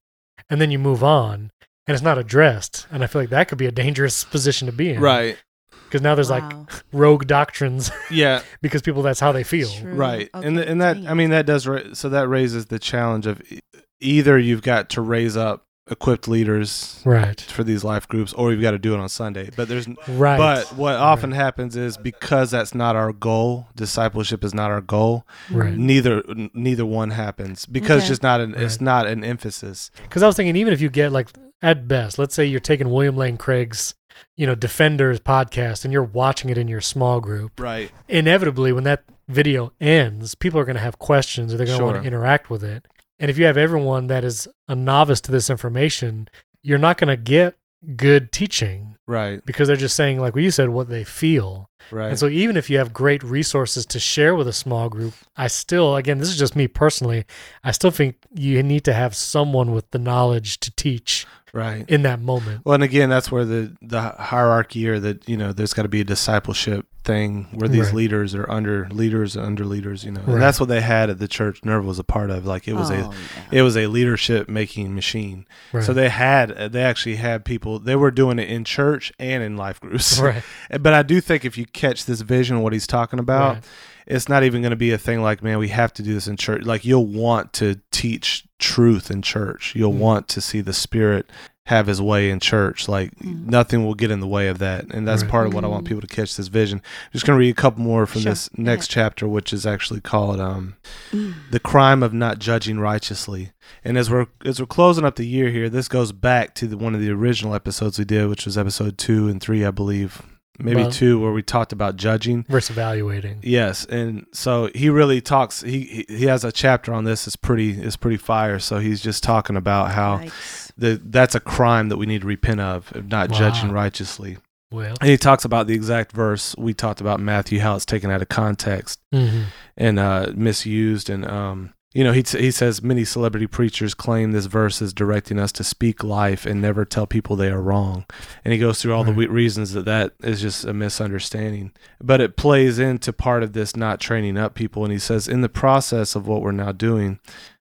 [0.51, 1.53] and then you move on
[1.87, 4.73] and it's not addressed and i feel like that could be a dangerous position to
[4.73, 5.39] be in Right.
[5.85, 6.43] because now there's like
[6.93, 8.43] rogue doctrines Yeah.
[8.61, 9.95] because people that's how they feel True.
[9.95, 10.29] Right.
[10.35, 13.29] and Okay, th- and that I mean that does ra- so that raises the challenge
[13.29, 13.61] of e-
[14.01, 18.63] either you've got to raise up equipped leaders right for these life groups or you've
[18.63, 19.51] got to do it on Sunday.
[19.55, 24.55] But there's right but what often happens is because that's not our goal, discipleship is
[24.55, 25.27] not our goal.
[25.51, 28.09] right Neither n- neither one happens because Okay.
[28.09, 29.91] just not an it's not an emphasis.
[30.05, 31.29] because i was thinking even if you get like
[31.61, 33.95] at best let's say you're taking william lane craig's
[34.37, 37.91] you know defenders podcast and you're watching it in your small group Right.
[38.09, 41.85] inevitably when that video ends people are going to have questions or they're going to
[41.85, 42.87] want to interact with it
[43.25, 46.29] and if you have everyone that is a novice to this information
[46.63, 47.57] you're not going to get
[47.97, 49.45] good teaching Right.
[49.47, 52.09] because they're just saying like what you said what they feel Right.
[52.11, 55.47] and so even if you have great resources to share with a small group i
[55.47, 57.25] still again this is just me personally
[57.63, 61.89] i still think you need to have someone with the knowledge to teach right.
[61.89, 65.53] in that moment Well, and again, that's where the the hierarchy or that you know,
[65.53, 67.95] there's got to be a discipleship thing where these Right.
[67.95, 70.05] leaders are under leaders and under leaders.
[70.05, 70.35] You know, Right.
[70.35, 71.61] and that's what they had at the church.
[71.65, 72.47] Nerva was a part of.
[72.47, 73.11] Like it was Oh, a yeah.
[73.53, 75.47] it was a leadership making machine.
[75.73, 77.79] right So they had they actually had people.
[77.79, 80.19] They were doing it in church and in life groups.
[80.19, 80.43] right
[80.81, 83.65] But I do think if you catch this vision, what he's talking about, Right.
[84.07, 86.27] It's not even going to be a thing like, man, we have to do this
[86.29, 86.63] in church.
[86.65, 89.75] Like you'll want to teach truth in church.
[89.75, 89.99] You'll Mhm.
[89.99, 91.31] want to see the Spirit
[91.67, 92.89] have His way in church.
[92.89, 93.47] Like Mm.
[93.47, 95.31] nothing will get in the way of that, and that's Right.
[95.31, 95.89] part of what I want Mm.
[95.89, 96.79] people to catch this vision.
[96.85, 98.33] I'm just going to read a couple more from Sure.
[98.33, 100.75] this Go next chapter, which is actually called um,
[101.11, 101.33] Mm.
[101.51, 105.51] "The Crime of Not Judging Righteously." And as we're as we're closing up the year
[105.51, 108.59] here, this goes back to the, one of the original episodes we did, which was
[108.59, 110.21] episode two and three, I believe,
[110.59, 112.45] maybe Well- two, where we talked about judging.
[112.49, 115.63] versus evaluating Yes, and so he really talks.
[115.63, 117.27] He he he has a chapter on this.
[117.27, 117.73] It's pretty.
[117.81, 118.59] It's pretty fire.
[118.59, 120.71] So he's just talking about how Yikes.
[120.79, 123.39] the that's a crime that we need to repent of, of not Wow.
[123.39, 124.39] judging righteously.
[124.71, 128.11] well And he talks about the exact verse we talked about Matthew, how it's taken
[128.11, 129.45] out of context mhm.
[129.77, 134.47] and uh, misused, and um, you know, he he says many celebrity preachers claim this
[134.47, 138.05] verse is directing us to speak life and never tell people they are wrong,
[138.45, 141.73] and he goes through all the reasons that that is just a misunderstanding.
[142.03, 145.41] But it plays into part of this not training up people, and he says in
[145.41, 147.21] the process of what we're now doing.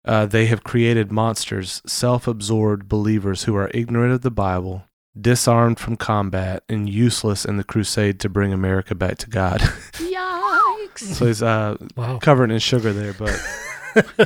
[0.04, 4.84] Uh, they have created monsters, self absorbed believers who are ignorant of the Bible,
[5.20, 9.58] disarmed from combat, and useless in the crusade to bring America back to God.
[9.94, 10.98] Yikes.
[11.14, 12.18] so he's uh, Wow.
[12.18, 13.14] covered in sugar there.
[13.14, 13.36] But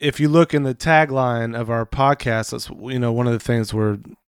[0.00, 3.38] if you look in the tagline of our podcast, that's, you know, one of the
[3.40, 3.98] things we're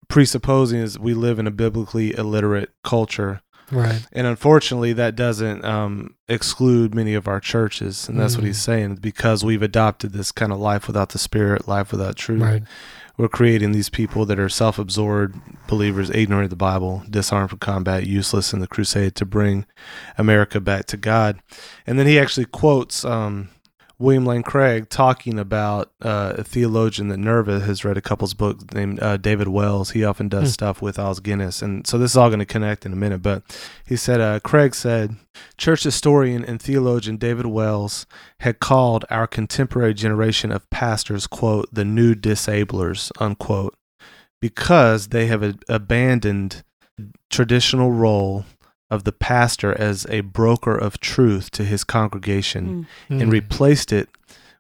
[0.08, 3.42] presupposing is we live in a biblically illiterate culture.
[3.72, 4.06] Right.
[4.12, 8.08] And unfortunately, that doesn't um, exclude many of our churches.
[8.08, 8.48] And that's what Mm.
[8.48, 12.42] he's saying because we've adopted this kind of life without the spirit, life without truth.
[12.42, 12.62] Right.
[13.18, 17.56] We're creating these people that are self absorbed believers, ignorant of the Bible, disarmed for
[17.56, 19.64] combat, useless in the crusade to bring
[20.18, 21.40] America back to God.
[21.88, 23.48] And then he actually quotes um,
[23.98, 28.62] William Lane Craig talking about uh, a theologian that Nerva has read a couple's books
[28.74, 29.92] named uh, David Wells.
[29.92, 30.52] He often does Hmm.
[30.52, 31.62] stuff with Os Guinness.
[31.62, 33.22] And so this is all going to connect in a minute.
[33.22, 33.42] But
[33.87, 35.16] he said, uh, Craig said,
[35.56, 38.04] church historian and theologian David Wells
[38.40, 43.74] had called our contemporary generation of pastors, quote, the new disablers, unquote,
[44.42, 46.62] because they have a- abandoned
[47.30, 48.44] traditional role
[48.90, 53.20] of the pastor as a broker of truth to his congregation Mm.
[53.20, 53.33] and Mm.
[53.33, 54.09] replaced it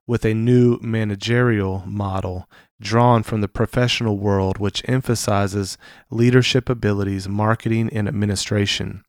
[0.06, 2.48] with a new managerial model
[2.80, 5.78] drawn from the professional world, which emphasizes
[6.10, 9.02] leadership abilities, marketing, and administration.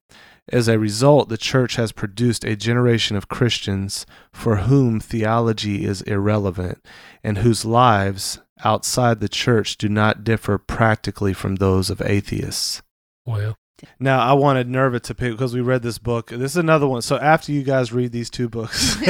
[0.49, 6.01] As a result, the church has produced a generation of Christians for whom theology is
[6.03, 6.77] irrelevant
[7.21, 12.81] and whose lives outside the church do not differ practically from those of atheists.
[13.25, 13.57] Well.
[13.99, 16.29] Now, I wanted Nerva to pick because we read this book.
[16.29, 17.01] This is another one.
[17.01, 18.95] So, after you guys read these two books,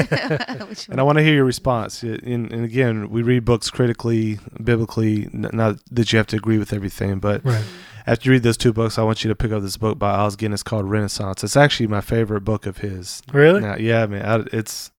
[0.89, 2.03] and I want to hear your response.
[2.03, 6.73] And, and again, we read books critically, biblically, not that you have to agree with
[6.73, 7.63] everything, but Right.
[8.05, 10.11] after you read those two books, I want you to pick up this book by
[10.11, 11.43] Os Guinness called Renaissance.
[11.43, 13.21] It's actually my favorite book of his.
[13.31, 13.61] Really?
[13.61, 14.91] Now, yeah, man, I, it's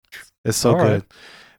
[0.44, 0.92] it's so All good.
[0.92, 1.02] right.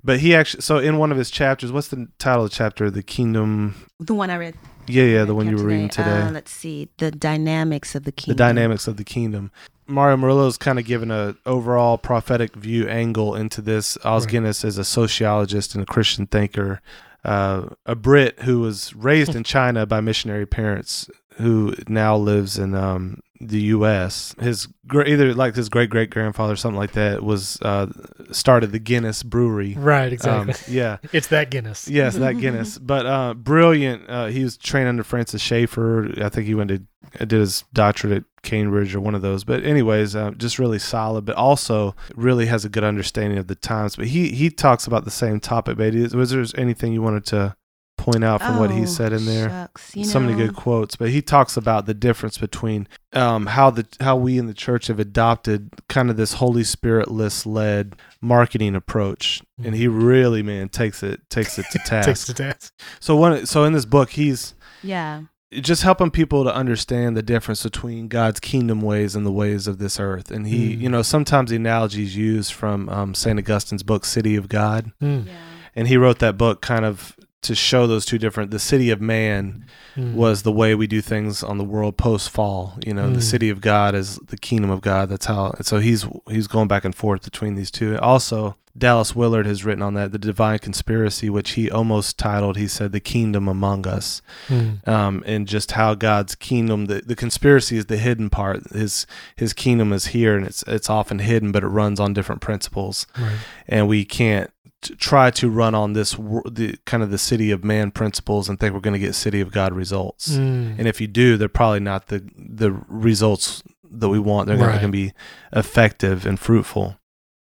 [0.04, 2.90] But he actually, so in one of his chapters, what's the title of the chapter?
[2.90, 3.76] The Kingdom.
[4.00, 4.56] the one I read.
[4.90, 5.74] Yeah, yeah, the one you were today.
[5.74, 6.22] reading today.
[6.22, 6.90] Uh, let's see.
[6.98, 8.36] The dynamics of the kingdom.
[8.38, 8.56] the kingdom.
[8.56, 9.52] dynamics of the kingdom.
[9.88, 13.98] Mario Murillo's kind of given a overall prophetic view angle into this.
[14.04, 14.32] Os Right.
[14.32, 16.82] Guinness is a sociologist and a Christian thinker,
[17.24, 22.76] uh, a Brit who was raised in China by missionary parents, who now lives in
[22.76, 24.36] um, the U.S.
[24.40, 27.88] His either like his great great grandfather, something like that, was uh,
[28.32, 29.76] started the Guinness Brewery.
[29.78, 30.12] Right.
[30.12, 30.54] Exactly.
[30.54, 31.88] Um, yeah, it's that Guinness.
[31.88, 32.78] Yes, that Guinness.
[32.78, 34.10] But uh, brilliant.
[34.10, 36.12] Uh, he was trained under Francis Schaeffer.
[36.24, 36.82] I think he went to
[37.20, 39.44] did his doctorate at Cambridge or one of those.
[39.44, 41.26] But anyways, uh, just really solid.
[41.26, 43.96] But also really has a good understanding of the times.
[43.96, 45.78] But he he talks about the same topic.
[45.78, 47.56] But is- was there anything you wanted to
[48.00, 49.50] point out from what he Oh, said in there?
[49.50, 53.86] shucks, so many good quotes, but he talks about the difference between um, how the
[54.00, 58.76] how we in the church have adopted kind of this Holy Spirit list led marketing
[58.76, 62.08] approach, and he really man takes it takes it to task.
[62.08, 62.74] Takes the task.
[63.00, 65.24] so one so in this book, he's Yeah.
[65.52, 69.80] just helping people to understand the difference between God's kingdom ways and the ways of
[69.80, 70.30] this earth.
[70.32, 70.82] And he, Mm.
[70.82, 74.92] you know, sometimes the analogy is used from um, Saint Augustine's book City of God,
[75.02, 75.26] Mm.
[75.26, 75.34] Yeah.
[75.76, 78.52] and he wrote that book kind of to show those two different.
[78.52, 79.66] The city of man
[79.98, 80.14] Mm.
[80.14, 82.78] was the way we do things on the world post fall.
[82.86, 83.24] You know, the Mm.
[83.24, 85.10] city of God is the kingdom of God.
[85.10, 85.52] That's how.
[85.58, 87.98] And so he's he's going back and forth between these two.
[88.00, 92.56] Also, Dallas Willard has written on that, the divine conspiracy, which he almost titled.
[92.56, 94.88] He said, "The kingdom among us," Mm.
[94.88, 96.86] um, and just how God's kingdom.
[96.86, 98.72] The, the conspiracy is the hidden part.
[98.72, 102.42] His his kingdom is here, and it's it's often hidden, but it runs on different
[102.42, 103.32] principles Right.
[103.68, 104.50] and we can't
[104.82, 108.60] t- try to run on this the kind of the city of man principles and
[108.60, 110.30] think we're going to get city of God results.
[110.30, 110.78] Mm.
[110.80, 114.48] And if you do, they're probably not the the results that we want.
[114.48, 115.14] They're not going to be
[115.54, 116.98] effective and fruitful.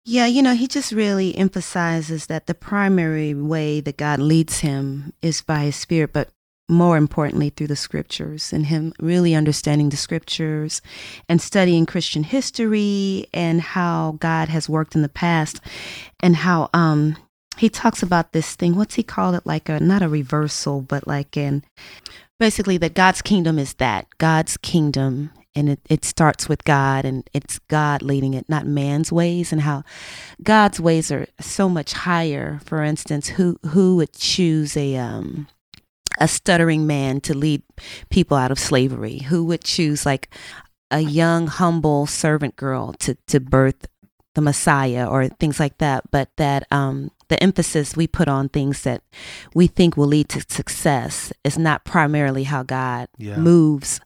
[0.06, 5.14] Yeah, you know, he just really emphasizes that the primary way that God leads him
[5.22, 6.30] is by his spirit, but
[6.70, 10.82] more importantly through the scriptures and him really understanding the scriptures
[11.28, 15.60] and studying Christian history and how God has worked in the past
[16.20, 17.18] and how um
[17.58, 19.46] he talks about this thing what's he call it?
[19.46, 21.64] Like a not a reversal but like an
[22.40, 25.32] basically that God's kingdom is that God's kingdom.
[25.56, 29.62] And it, it starts with God and it's God leading it not man's ways and
[29.62, 29.84] how
[30.44, 32.62] God's ways are so much higher.
[32.64, 35.48] For instance who who would choose a um
[36.20, 37.62] a stuttering man to lead
[38.10, 40.30] people out of slavery who would choose like
[40.92, 43.88] a young humble servant girl to to birth
[44.36, 48.82] the messiah or things like that but that um the emphasis we put on things
[48.84, 49.02] that
[49.54, 53.38] we think will lead to success is not primarily how God Yeah.
[53.38, 54.00] moves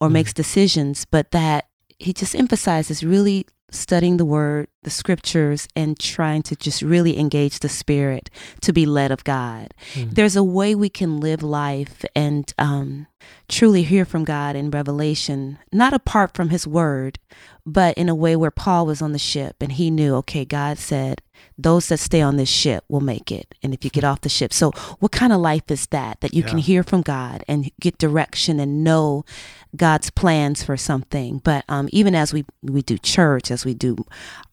[0.00, 0.12] or Mhm.
[0.12, 1.66] makes decisions, but that
[2.00, 7.58] he just emphasizes really studying the word, the scriptures, and trying to just really engage
[7.58, 9.74] the spirit to be led of God.
[9.94, 10.14] Mm.
[10.14, 13.06] There's a way we can live life and um,
[13.48, 17.18] truly hear from God in revelation, not apart from his word,
[17.66, 20.78] but in a way where Paul was on the ship and he knew, okay, God
[20.78, 21.20] said,
[21.56, 23.54] those that stay on this ship will make it.
[23.62, 24.52] And if you get off the ship.
[24.52, 26.20] So, what kind of life is that?
[26.20, 29.24] That you can hear from God and get direction and know
[29.76, 31.38] God's plans for something.
[31.38, 34.04] But um, even as we, we do church, as we do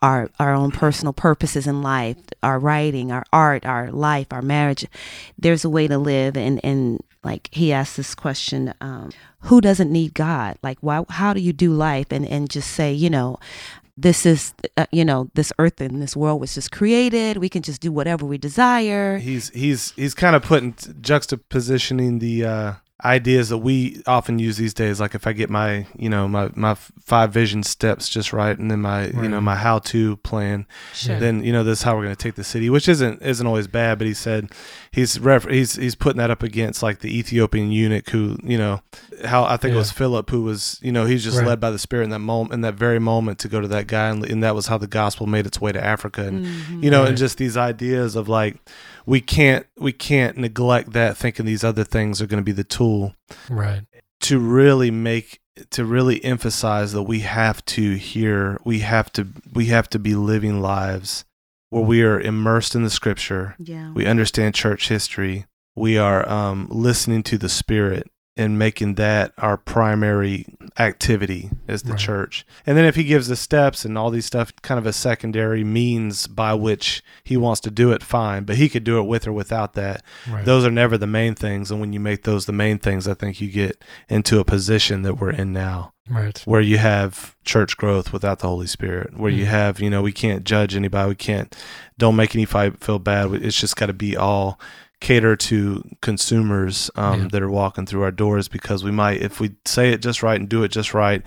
[0.01, 4.85] our, our own personal purposes in life, our writing, our art, our life, our marriage,
[5.37, 6.35] there's a way to live.
[6.37, 10.57] And, and like he asked this question, um, who doesn't need God?
[10.63, 12.07] Like, why, how do you do life?
[12.11, 13.39] And, and just say, you know,
[13.97, 17.37] this is, uh, you know, this earth and this world was just created.
[17.37, 19.17] We can just do whatever we desire.
[19.17, 22.73] He's he's he's kind of putting juxtapositioning the uh,
[23.03, 24.99] ideas that we often use these days.
[24.99, 28.69] Like if I get my you know my my five vision steps just right, and
[28.69, 31.19] then my you know my how to plan, Sure.
[31.19, 33.45] then you know this is how we're going to take the city, which isn't isn't
[33.47, 33.97] always bad.
[33.97, 34.49] But he said
[34.91, 38.81] he's ref- he's he's putting that up against like the Ethiopian eunuch who you know
[39.25, 41.47] how I think it was Philip who was you know he's just Right.
[41.47, 43.87] led by the Spirit in that moment in that very moment to go to that
[43.87, 46.83] guy, and, and that was how the gospel made its way to Africa, and Mhm.
[46.83, 47.09] you know, Right.
[47.09, 48.57] and just these ideas of like
[49.05, 52.63] we can't we can't neglect that thinking these other things are going to be the
[52.63, 52.90] tool
[53.49, 53.83] Right.
[54.21, 55.39] to really make
[55.71, 60.15] to really emphasize that we have to hear we have to we have to be
[60.15, 61.25] living lives
[61.69, 63.91] where we are immersed in the scripture yeah.
[63.93, 69.57] we understand church history we are um, listening to the spirit and making that our
[69.57, 70.45] primary
[70.79, 71.99] activity as the Right.
[71.99, 74.93] church and then if he gives the steps and all these stuff kind of a
[74.93, 79.03] secondary means by which he wants to do it fine but he could do it
[79.03, 80.45] with or without that Right.
[80.45, 83.13] those are never the main things and when you make those the main things i
[83.13, 86.41] think you get into a position that we're in now right.
[86.45, 89.49] where you have church growth without the holy spirit where you Mhm.
[89.49, 91.53] have you know we can't judge anybody we can't
[91.97, 94.57] don't make anybody feel bad it's just got to be all
[95.01, 97.27] cater to consumers um, Yeah.
[97.31, 100.39] that are walking through our doors because we might if we say it just right
[100.39, 101.21] and do it just right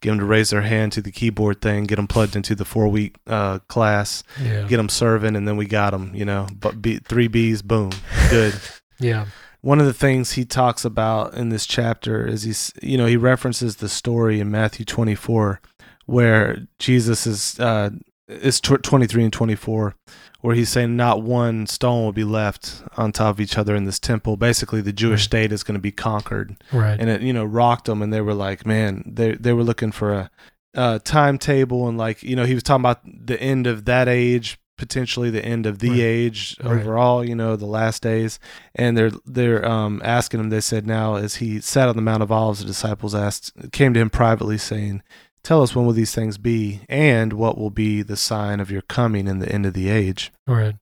[0.00, 2.64] get them to raise their hand to the keyboard thing get them plugged into the
[2.64, 4.66] four week uh, class Yeah.
[4.66, 7.90] get them serving and then we got them you know but B, three b's boom
[8.30, 8.54] good
[8.98, 9.26] yeah.
[9.60, 13.16] one of the things he talks about in this chapter is he's you know he
[13.16, 15.60] references the story in Matthew 24
[16.06, 17.90] where Jesus is uh
[18.26, 19.94] is tw- 23 and 24
[20.40, 23.84] where he's saying not one stone will be left on top of each other in
[23.84, 25.24] this temple basically the Jewish Right.
[25.24, 26.98] state is going to be conquered Right.
[27.00, 29.92] and it you know rocked them and they were like man they they were looking
[29.92, 30.30] for a,
[30.74, 34.58] a timetable and like you know he was talking about the end of that age
[34.76, 36.00] potentially the end of the Right.
[36.00, 36.80] age Right.
[36.80, 38.38] overall you know the last days
[38.74, 42.22] and they're they're um asking him they said now as he sat on the mount
[42.22, 45.02] of olives the disciples asked came to him privately saying
[45.42, 48.82] tell us when will these things be and what will be the sign of your
[48.82, 50.76] coming and the end of the age right.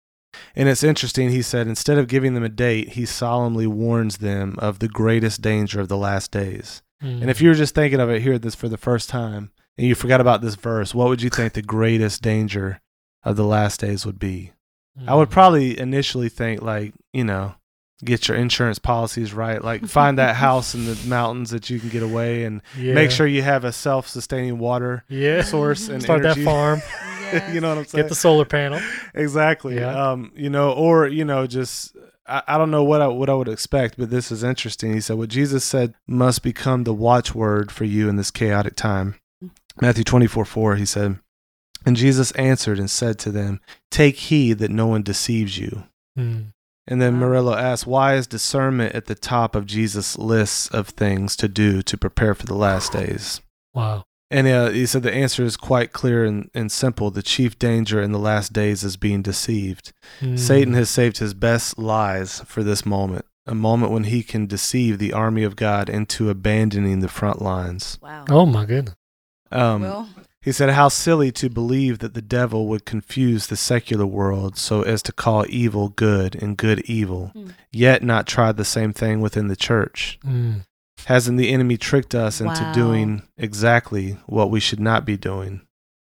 [0.54, 4.54] and it's interesting, he said, instead of giving them a date, he solemnly warns them
[4.58, 6.82] of the greatest danger of the last days.
[7.02, 7.22] Mm.
[7.22, 9.86] And if you were just thinking of it here this for the first time and
[9.86, 12.80] you forgot about this verse, what would you think the greatest danger
[13.22, 14.52] of the last days would be?
[15.06, 15.32] I would Mm.
[15.32, 17.54] probably initially think like, you know,
[18.04, 21.88] get your insurance policies right, like find that house in the mountains that you can
[21.88, 22.94] get away and yeah.
[22.94, 25.42] make sure you have a self-sustaining water yeah.
[25.42, 26.44] source and start energy.
[26.44, 26.82] that farm.
[27.52, 28.04] you know what I'm saying?
[28.04, 28.80] Get the solar panel.
[29.14, 29.76] exactly.
[29.76, 30.10] Yeah.
[30.10, 31.96] Um, you know, or you know, just
[32.28, 34.92] I, I don't know what I what I would expect, but this is interesting.
[34.92, 39.16] He said, "What Jesus said must become the watchword for you in this chaotic time."
[39.80, 40.76] Matthew twenty four four.
[40.76, 41.18] He said,
[41.84, 45.84] "And Jesus answered and said to them, Take heed that no one deceives you."
[46.18, 46.52] Mm.
[46.90, 47.26] And then Wow.
[47.26, 51.82] Murillo asked, "Why is discernment at the top of Jesus' lists of things to do
[51.82, 53.42] to prepare for the last days?"
[53.74, 54.04] Wow.
[54.30, 57.10] And uh, he said the answer is quite clear and, and simple.
[57.10, 59.92] The chief danger in the last days is being deceived.
[60.20, 60.38] Mm.
[60.38, 64.98] Satan has saved his best lies for this moment, a moment when he can deceive
[64.98, 67.98] the army of God into abandoning the front lines.
[68.02, 68.24] Wow.
[68.28, 68.96] Oh my goodness.
[69.50, 70.08] Um, well,
[70.40, 74.82] he said, How silly to believe that the devil would confuse the secular world so
[74.82, 77.48] as to call evil good and good evil, Hmm.
[77.72, 80.18] yet not try the same thing within the church.
[80.24, 80.64] Mm.
[81.06, 82.72] Hasn't the enemy tricked us into Wow.
[82.72, 85.60] doing exactly what we should not be doing?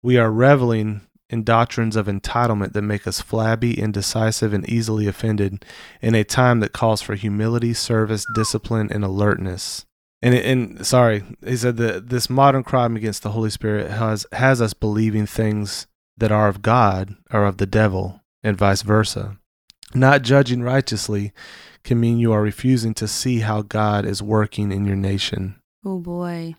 [0.03, 5.65] We are reveling in doctrines of entitlement that make us flabby, indecisive, and easily offended
[6.03, 9.87] in a time that calls for humility, service, discipline, and alertness.
[10.23, 14.61] And, and sorry, he said that this modern crime against the Holy Spirit has, has
[14.61, 15.87] us believing things
[16.19, 19.39] that are of God are of the devil, and vice versa.
[19.95, 21.33] Not judging righteously
[21.85, 25.61] can mean you are refusing to see how God is working in your nation.
[25.85, 26.55] oh boy.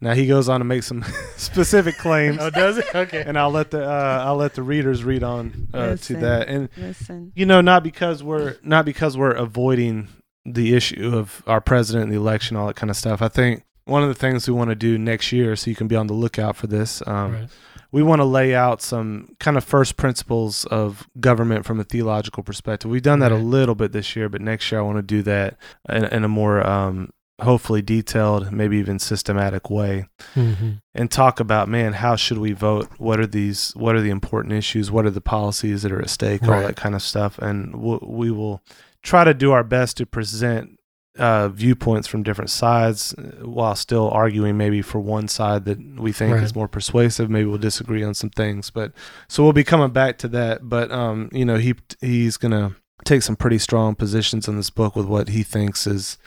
[0.00, 1.02] Now he goes on to make some
[1.36, 2.94] specific claims, Oh, does it?
[2.94, 3.22] Okay.
[3.26, 6.48] and I'll let the uh, I'll let the readers read on uh, to that.
[6.48, 7.32] And Listen.
[7.34, 10.08] you know, not because we're not because we're avoiding
[10.54, 13.22] the issue of our president and the election, all that kind of stuff.
[13.22, 15.88] I think one of the things we want to do next year, so you can
[15.88, 17.02] be on the lookout for this.
[17.06, 17.48] Um, Right.
[17.90, 22.42] we want to lay out some kind of first principles of government from a theological
[22.42, 22.90] perspective.
[22.90, 25.22] We've done that a little bit this year, but next year I want to do
[25.22, 25.56] that
[25.88, 30.70] in, in a more um, hopefully detailed, maybe even systematic way, Mm-hmm.
[30.94, 32.88] and talk about man, how should we vote?
[32.98, 33.72] What are these?
[33.74, 34.90] What are the important issues?
[34.90, 36.42] What are the policies that are at stake?
[36.42, 38.60] All that kind of stuff, and we'll, we will
[39.02, 40.74] try to do our best to present.
[41.18, 46.12] Uh, viewpoints from different sides uh, while still arguing maybe for one side that we
[46.12, 46.44] think Right.
[46.44, 47.28] is more persuasive.
[47.28, 48.92] Maybe we'll disagree on some things, but
[49.28, 50.68] so we'll be coming back to that.
[50.68, 54.94] But um, you know, he he's gonna take some pretty strong positions in this book
[54.94, 56.18] with what he thinks is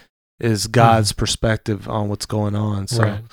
[0.41, 2.87] is God's perspective on what's going on.
[2.87, 3.23] So right.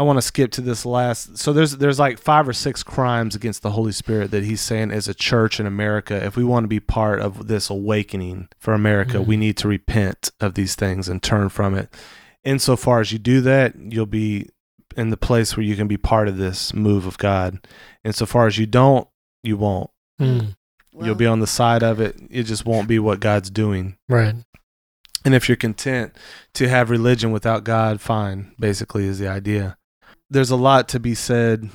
[0.00, 1.36] I want to skip to this last.
[1.36, 4.90] So there's there's like five or six crimes against the Holy Spirit that he's saying
[4.92, 8.72] as a church in America, if we want to be part of this awakening for
[8.72, 9.26] America, Mhm.
[9.26, 11.94] we need to repent of these things and turn from it.
[12.44, 14.48] Insofar as you do that, you'll be
[14.96, 17.58] in the place where you can be part of this move of God.
[18.02, 19.06] Insofar as you don't,
[19.42, 19.90] you won't.
[20.18, 20.54] Mm.
[21.02, 22.16] you'll be on the side of it.
[22.30, 23.96] It just won't be what God's doing.
[24.08, 24.34] Right.
[25.26, 26.14] And if you're content
[26.54, 29.76] to have religion without God, fine, basically is the idea.
[30.30, 31.68] There's a lot to be said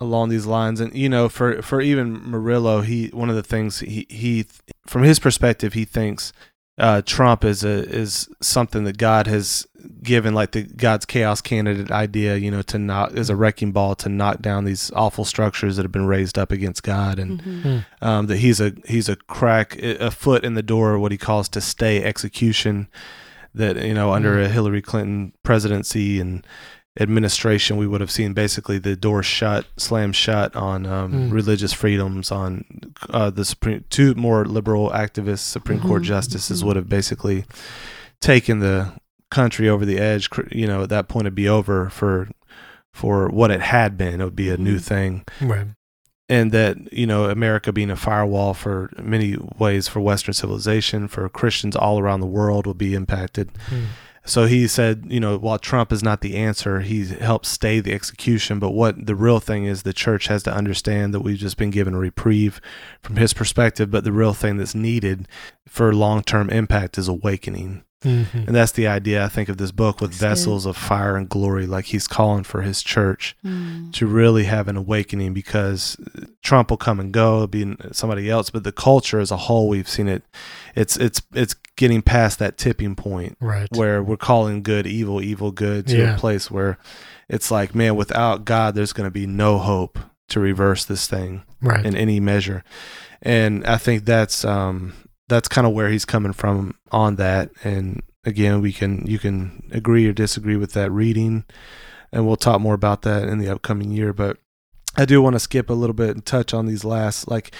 [0.00, 0.80] along these lines.
[0.80, 4.46] And you know for for even Murillo, he one of the things he he
[4.86, 6.32] from his perspective he thinks
[6.78, 9.66] uh, Trump is a is something that God has
[10.02, 13.94] given like the God's chaos candidate idea, you know, to knock is a wrecking ball
[13.96, 17.18] to knock down these awful structures that have been raised up against God.
[17.18, 17.84] And Mhm.
[18.00, 21.48] um, that he's a he's a crack a foot in the door what he calls
[21.50, 22.88] to stay execution
[23.54, 26.46] that you know under a Hillary Clinton presidency and
[27.00, 31.32] administration we would have seen basically the door shut slammed shut on um, Mm.
[31.32, 32.64] religious freedoms on
[33.08, 36.06] uh, the supreme two more liberal activists Supreme Court Mhm.
[36.06, 36.66] justices Mhm.
[36.66, 37.44] would have basically
[38.20, 38.92] taken the
[39.30, 42.28] country over the edge you know at that point it'd be over for
[42.92, 44.82] for what it had been it would be a new Mhm.
[44.82, 45.66] thing Right.
[46.28, 51.28] and that you know America being a firewall for many ways for Western civilization, for
[51.28, 53.48] Christians all around the world will be impacted.
[53.70, 53.86] Mm.
[54.30, 57.92] So he said, you know, while Trump is not the answer, he helps stay the
[57.92, 58.60] execution.
[58.60, 61.72] But what the real thing is, the church has to understand that we've just been
[61.72, 62.60] given a reprieve
[63.02, 63.90] from his perspective.
[63.90, 65.26] But the real thing that's needed
[65.66, 67.82] for long term impact is awakening.
[68.04, 68.46] Mhm.
[68.46, 71.28] And that's the idea, I think, of this book with That's vessels of fire and
[71.28, 73.92] glory, like he's calling for his church Mm.
[73.92, 75.96] to really have an awakening because
[76.42, 79.68] Trump will come and go, it'll be somebody else, but the culture as a whole,
[79.68, 80.22] we've seen it.
[80.74, 83.68] It's it's it's getting past that tipping point Right.
[83.72, 86.14] where we're calling good evil, evil good to Yeah.
[86.14, 86.78] a place where
[87.28, 89.98] it's like, man, without God, there's going to be no hope
[90.28, 91.84] to reverse this thing Right.
[91.84, 92.62] in any measure.
[93.22, 94.94] And I think that's um
[95.30, 97.50] that's kind of where he's coming from on that.
[97.64, 101.44] And again, we can you can agree or disagree with that reading,
[102.12, 104.12] and we'll talk more about that in the upcoming year.
[104.12, 104.36] But
[104.96, 107.54] I do want to skip a little bit and touch on these last like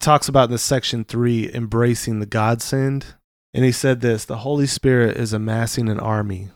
[0.00, 3.14] talks about the section three embracing the godsend.
[3.52, 6.50] And he said this the Holy Spirit is amassing an army.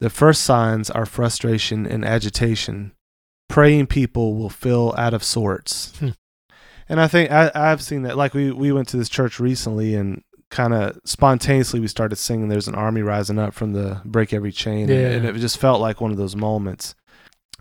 [0.00, 2.92] The first signs are frustration and agitation.
[3.48, 5.96] Praying people will feel out of sorts.
[5.98, 6.10] Hmm.
[6.88, 8.16] And I think I, I've seen that.
[8.16, 12.48] Like we, we went to this church recently and kind of spontaneously we started singing
[12.48, 14.88] There's an Army Rising Up from the Break Every Chain.
[14.88, 15.10] Yeah.
[15.10, 16.94] And, it just felt like one of those moments.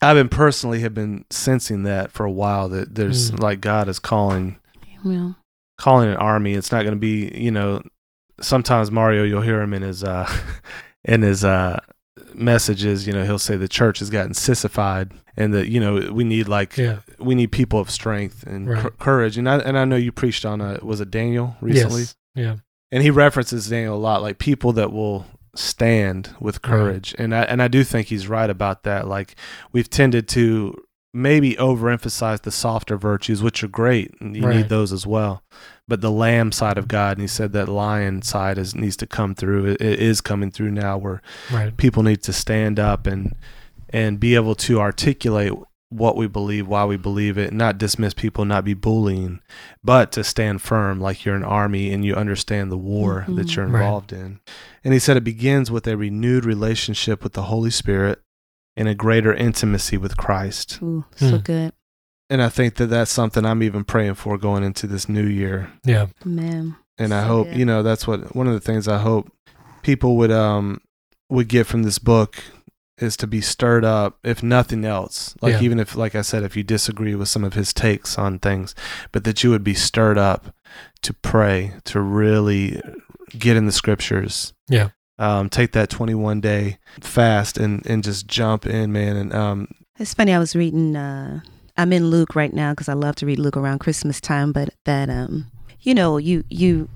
[0.01, 3.37] I've been personally have been sensing that for a while that there's Hmm.
[3.37, 4.57] like God is calling
[5.03, 5.31] Yeah.
[5.77, 6.53] calling an army.
[6.53, 7.81] It's not going to be, you know,
[8.39, 10.31] sometimes Mario, you'll hear him in his, uh,
[11.03, 11.79] in his, uh,
[12.33, 16.23] messages, you know, he'll say the church has gotten sissified and that, you know, we
[16.23, 16.99] need like, Yeah.
[17.19, 18.81] we need people of strength and Right.
[18.81, 19.37] cou- courage.
[19.37, 22.01] And I, and I know you preached on, uh, was it Daniel recently?
[22.01, 22.15] Yes.
[22.35, 22.55] Yeah.
[22.91, 26.61] And he references Daniel a lot, like people that will stand with Right.
[26.63, 27.15] courage.
[27.17, 29.07] And I, and I do think he's right about that.
[29.07, 29.35] Like
[29.71, 30.75] we've tended to
[31.13, 34.13] maybe overemphasize the softer virtues, which are great.
[34.21, 34.57] And you Right.
[34.57, 35.41] need those as well.
[35.87, 39.07] But the lamb side of God, and he said that lion side is needs to
[39.07, 39.65] come through.
[39.67, 41.21] It, it is coming through now, where
[41.51, 41.75] Right.
[41.77, 43.35] people need to stand up and
[43.89, 45.53] and be able to articulate
[45.89, 49.39] what we believe, why we believe it, not dismiss people, not be bullying,
[49.81, 53.55] but to stand firm like you're an army and you understand the war that Mhm.
[53.55, 53.79] you're Right.
[53.79, 54.41] involved in.
[54.83, 58.19] And he said it begins with a renewed relationship with the Holy Spirit
[58.75, 60.79] and a greater intimacy with Christ.
[60.83, 61.37] Ooh, so Hmm.
[61.37, 61.73] good.
[62.29, 65.71] And I think that that's something I'm even praying for going into this new year.
[65.85, 66.07] Yeah.
[66.25, 66.75] Man.
[66.97, 67.57] And I hope, good.
[67.57, 69.31] you know, that's what one of the things I hope
[69.81, 70.81] people would um
[71.29, 72.37] would get from this book
[72.97, 75.35] is to be stirred up, if nothing else.
[75.41, 75.61] Like Yeah.
[75.61, 78.73] even if, like I said, if you disagree with some of his takes on things,
[79.11, 80.55] but that you would be stirred up
[81.03, 82.81] to pray, to really
[83.37, 84.53] get in the scriptures.
[84.67, 84.89] Yeah.
[85.19, 89.15] Um, take that 21 day fast and, and just jump in, man.
[89.15, 89.67] And um,
[89.99, 90.33] It's funny.
[90.33, 90.95] I was reading.
[90.95, 91.41] Uh,
[91.77, 94.51] I'm in Luke right now because I love to read Luke around Christmas time.
[94.51, 95.45] But that, um,
[95.81, 96.89] you know, you you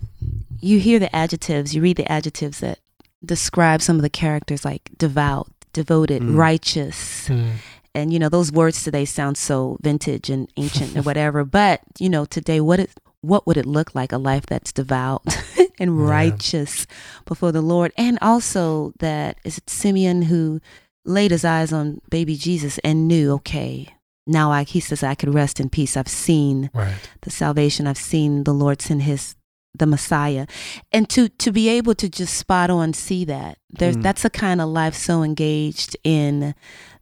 [0.60, 1.74] you hear the adjectives.
[1.76, 2.80] You read the adjectives that
[3.24, 6.36] describe some of the characters, like devout, devoted, Mm.
[6.38, 7.52] righteous, Mm.
[7.94, 11.44] and you know those words today sound so vintage and ancient and whatever.
[11.62, 12.90] But you know, today, what it
[13.22, 15.22] what would it look like a life that's devout
[15.80, 16.06] and Yeah.
[16.10, 16.88] righteous
[17.26, 20.60] before the Lord, and also that is it Simeon who
[21.06, 23.88] laid his eyes on baby Jesus and knew, okay,
[24.28, 25.98] now I he says I could rest in peace.
[25.98, 26.96] I've seen Right.
[27.22, 27.88] the salvation.
[27.88, 29.36] I've seen the Lord send his
[29.78, 30.46] the Messiah.
[30.92, 33.58] And to to be able to just spot on see that.
[33.70, 34.04] There's Mm.
[34.04, 36.54] that's a kind of life so engaged in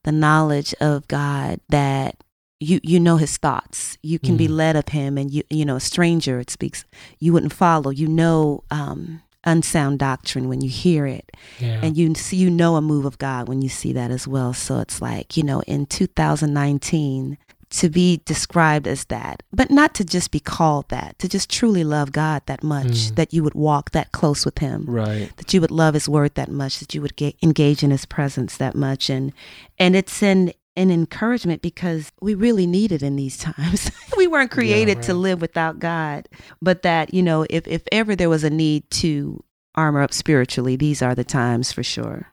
[0.04, 2.16] the knowledge of God that
[2.60, 3.98] you you know his thoughts.
[4.04, 4.56] You can be Mm.
[4.56, 6.86] led of him and you you know a stranger it speaks
[7.20, 7.90] you wouldn't follow.
[7.90, 11.80] You know um unsound doctrine when you hear it Yeah.
[11.82, 14.54] and you see you know a move of God when you see that as well.
[14.54, 17.38] So it's like you know in 2019
[17.72, 21.84] to be described as that, but not to just be called that, to just truly
[21.84, 23.16] love God that much Mm.
[23.16, 25.30] that you would walk that close with Him, right.
[25.38, 28.06] that you would love His Word that much, that you would get, engage in His
[28.06, 29.32] presence that much, and
[29.78, 33.92] and it's an an encouragement because we really need it in these times.
[34.18, 35.20] we weren't created to right.
[35.20, 36.28] live without God,
[36.62, 39.44] but that you know if if ever there was a need to
[39.76, 42.28] armor up spiritually, these are the times for sure.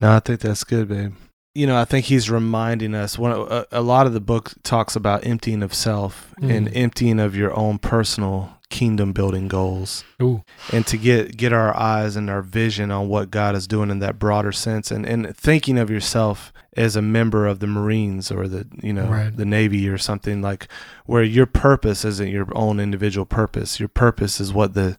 [0.00, 1.14] No, I think that's good, babe.
[1.54, 3.16] You know, I think he's reminding us.
[3.18, 6.76] One, a, a lot of the book talks about emptying of self and Mm.
[6.76, 10.42] emptying of your own personal kingdom building goals, Ooh.
[10.72, 14.00] and to get get our eyes and our vision on what God is doing in
[14.00, 18.48] that broader sense, and and thinking of yourself as a member of the Marines or
[18.48, 19.36] the you know Right.
[19.36, 20.66] the Navy or something like
[21.06, 23.78] where your purpose isn't your own individual purpose.
[23.78, 24.98] Your purpose is what the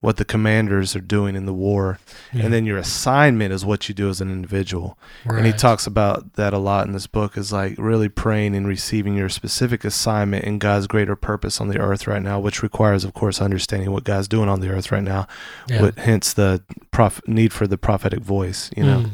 [0.00, 1.98] what the commanders are doing in the war,
[2.32, 2.44] Yeah.
[2.44, 4.96] and then your assignment is what you do as an individual.
[5.24, 8.68] And he talks about that a lot in this book is like really praying and
[8.68, 13.04] receiving your specific assignment and God's greater purpose on the earth right now, which requires,
[13.04, 15.26] of course, understanding what God's doing on the earth right now.
[15.68, 15.82] Yeah.
[15.82, 16.62] What, hence the
[16.92, 19.00] prof- need for the prophetic voice, you know.
[19.00, 19.10] Mm.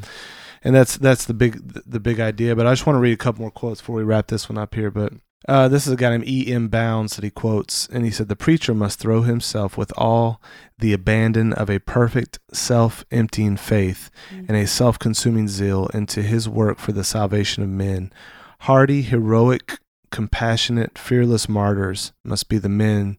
[0.64, 2.54] And that's that's the big the big idea.
[2.54, 4.58] But I just want to read a couple more quotes before we wrap this one
[4.58, 4.90] up here.
[4.90, 5.12] But
[5.48, 6.52] uh, this is a guy named E.
[6.52, 6.68] M.
[6.68, 10.40] Bounds that he quotes, and he said, "The preacher must throw himself with all
[10.78, 16.92] the abandon of a perfect self-emptying faith and a self-consuming zeal into his work for
[16.92, 18.12] the salvation of men.
[18.60, 19.78] Hardy, heroic,
[20.10, 23.18] compassionate, fearless martyrs must be the men,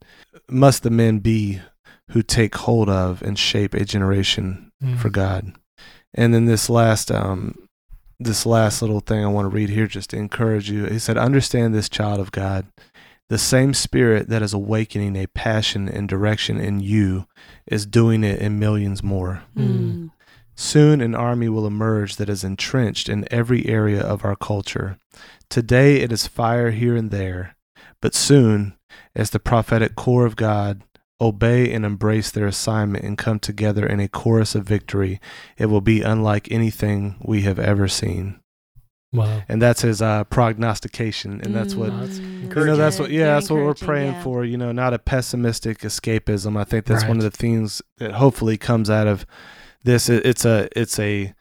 [0.53, 1.59] must the men be
[2.11, 4.97] who take hold of and shape a generation Mm.
[4.99, 5.53] for God.
[6.13, 7.55] And then this last um
[8.19, 10.85] this last little thing I want to read here just to encourage you.
[10.85, 12.65] He said, Understand this child of God.
[13.29, 17.25] The same spirit that is awakening a passion and direction in you
[17.65, 19.43] is doing it in millions more.
[19.57, 20.11] Mm.
[20.55, 24.97] Soon an army will emerge that is entrenched in every area of our culture.
[25.49, 27.55] Today it is fire here and there,
[28.01, 28.75] but soon,
[29.15, 30.83] as the prophetic corps of God
[31.21, 35.21] obey and embrace their assignment and come together in a chorus of victory,
[35.57, 38.39] it will be unlike anything we have ever seen.
[39.13, 39.43] Wow.
[39.47, 43.11] And that's his uh, prognostication, and that's what Oh, that's Mm, you know that's what
[43.11, 44.23] yeah that's what we're praying yeah.
[44.23, 48.11] for you know not a pessimistic escapism i think that's one of the themes that
[48.13, 49.25] hopefully comes out of
[49.83, 51.33] this It- it's a it's a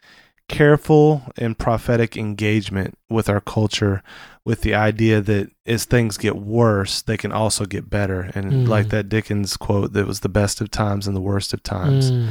[0.49, 4.03] careful and prophetic engagement with our culture
[4.45, 8.69] with the idea that as things get worse they can also get better and Mm.
[8.69, 12.11] like that dickens quote that was the best of times and the worst of times
[12.11, 12.29] Mm.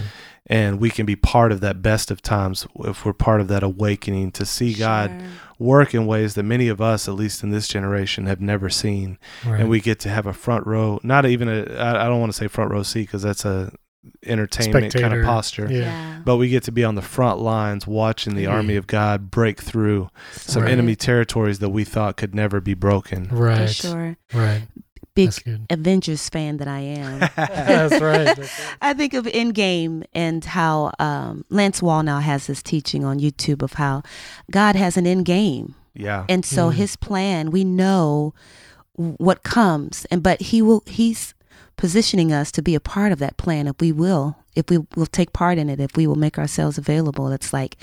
[0.47, 3.63] and we can be part of that best of times if we're part of that
[3.63, 5.11] awakening to see god
[5.57, 9.17] work in ways that many of us at least in this generation have never seen
[9.45, 9.61] Right.
[9.61, 12.31] and we get to have a front row not even a i, I don't want
[12.33, 13.71] to say front row seat because that's a
[14.25, 16.19] entertainment kind of posture Yeah.
[16.25, 18.49] but we get to be on the front lines watching the Yeah.
[18.55, 20.71] army of god break through some Right.
[20.71, 23.67] enemy territories that we thought could never be broken Right.
[23.67, 24.17] For sure.
[24.33, 24.63] Right.
[25.13, 25.59] Big That's.
[25.69, 27.19] Avengers fan that I am.
[27.35, 28.23] That's right.
[28.23, 28.77] That's right.
[28.81, 33.73] I think of Endgame and how um, Lance Wallnau has this teaching on YouTube of
[33.73, 34.03] how
[34.49, 35.75] God has an end game.
[35.93, 36.73] yeah And so Mm.
[36.75, 38.33] his plan, we know
[38.95, 41.33] what comes and but he will he's
[41.81, 45.07] positioning us to be a part of that plan if we will if we will
[45.07, 47.75] take part in it if we will make ourselves available it's like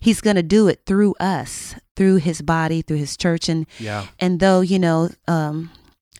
[0.00, 4.06] he's going to do it through us through his body through his church and yeah
[4.18, 5.70] and though you know um,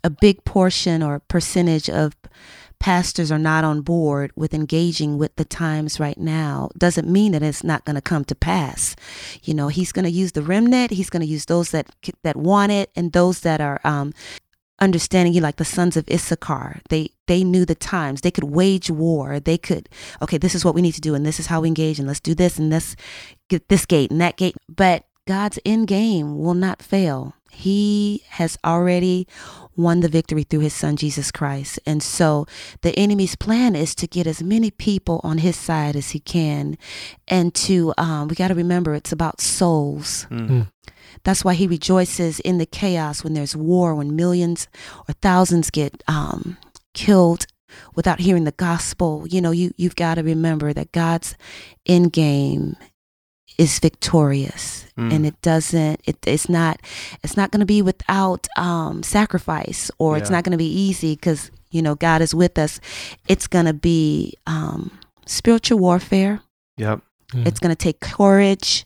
[0.04, 2.14] a big portion or percentage of
[2.82, 7.42] pastors are not on board with engaging with the times right now doesn't mean that
[7.42, 8.96] it's not going to come to pass.
[9.44, 10.90] You know, he's going to use the remnant.
[10.90, 11.86] He's going to use those that
[12.24, 14.12] that want it and those that are um,
[14.82, 16.80] understanding you like the sons of Issachar.
[16.90, 18.20] They they knew the times.
[18.20, 19.40] They could wage war.
[19.40, 19.88] They could
[20.20, 22.08] okay, this is what we need to do and this is how we engage and
[22.08, 22.96] let's do this and this
[23.48, 24.56] get this gate and that gate.
[24.68, 27.34] But God's end game will not fail.
[27.52, 29.28] He has already
[29.76, 31.78] won the victory through his son Jesus Christ.
[31.86, 32.46] And so
[32.80, 36.76] the enemy's plan is to get as many people on his side as he can.
[37.28, 40.26] And to, um, we got to remember it's about souls.
[40.30, 40.68] Mm.
[41.24, 44.68] That's why he rejoices in the chaos when there's war, when millions
[45.08, 46.56] or thousands get um,
[46.94, 47.46] killed
[47.94, 49.26] without hearing the gospel.
[49.28, 51.34] You know, you, you've got to remember that God's
[51.86, 52.76] end game
[53.58, 55.10] is victorious Mm.
[55.10, 56.78] and it doesn't it, it's not
[57.22, 61.14] it's not going to be without um sacrifice or it's not going to be easy
[61.16, 62.78] because you know god is with us
[63.28, 64.90] it's going to be um
[65.24, 66.42] spiritual warfare
[66.76, 67.00] Yep.
[67.32, 67.46] Mm.
[67.46, 68.84] it's going to take courage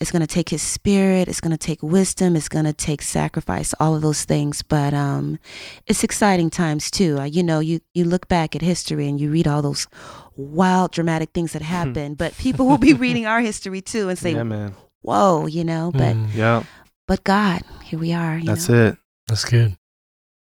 [0.00, 3.02] it's going to take his spirit it's going to take wisdom it's going to take
[3.02, 5.38] sacrifice all of those things but um
[5.86, 9.30] it's exciting times too uh, you know you you look back at history and you
[9.32, 9.88] read all those
[10.36, 14.32] wild dramatic things that happened but people will be reading our history too and say
[14.32, 14.74] yeah, man.
[15.02, 16.34] whoa you know but Mm.
[16.34, 16.62] Yeah.
[17.08, 18.86] but god here we are you That's know?
[18.88, 18.96] it.
[19.26, 19.76] That's good.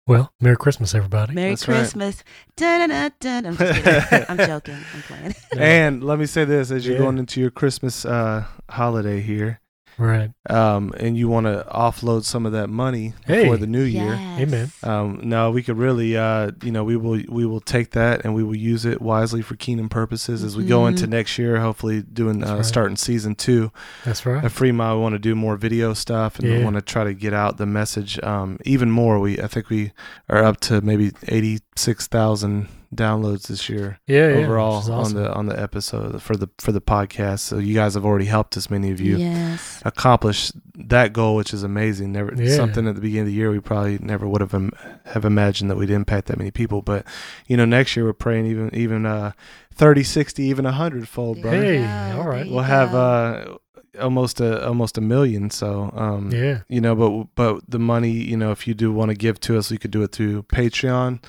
[0.07, 1.33] Well, Merry Christmas, everybody.
[1.35, 1.77] merry That's right.
[1.77, 2.25] christmas
[2.57, 3.47] Dun-dun-dun-dun.
[3.47, 7.03] i'm just kidding i'm joking i'm playing And let me say this: as you're Yeah.
[7.03, 9.61] going into your Christmas uh, holiday here,
[9.99, 10.31] Right.
[10.49, 13.43] um, and you want to offload some of that money Hey.
[13.43, 14.15] before the new year.
[14.15, 14.73] Amen.
[14.83, 18.35] Um, no, we could really, uh, you know, we will we will take that and
[18.35, 21.61] we will use it wisely for kingdom purposes as we go into next year.
[21.61, 22.65] Hopefully, doing That's uh, right.
[22.65, 23.71] starting season two
[24.05, 24.43] That's right.
[24.45, 24.97] at Freemind.
[24.97, 27.59] We want to do more video stuff and we want to try to get out
[27.59, 29.19] the message um, even more.
[29.21, 29.93] We I think we
[30.29, 34.35] are up to maybe eighty six thousand downloads this year Yeah, yeah.
[34.45, 35.17] overall which is awesome.
[35.17, 37.41] on the on the episode for the for the podcast.
[37.41, 38.69] So you guys have already helped us.
[38.71, 42.13] Many of you yes accomplish that goal, which is amazing.
[42.13, 42.55] Never Yeah.
[42.57, 44.73] something at the beginning of the year we probably never would have Im-
[45.07, 46.83] have imagined that we'd impact that many people.
[46.83, 47.07] But
[47.47, 49.33] you know, next year we're praying even even uh
[49.75, 51.65] 30, 60, even a hundred fold, There brother.
[51.73, 52.47] you Hey, go, all right.
[52.47, 52.99] We'll have go.
[52.99, 53.57] uh
[54.01, 55.51] almost a almost a million.
[55.51, 56.61] So um yeah.
[56.69, 59.59] you know, but but the money, you know, if you do want to give to
[59.59, 61.23] us, you could do it through Patreon.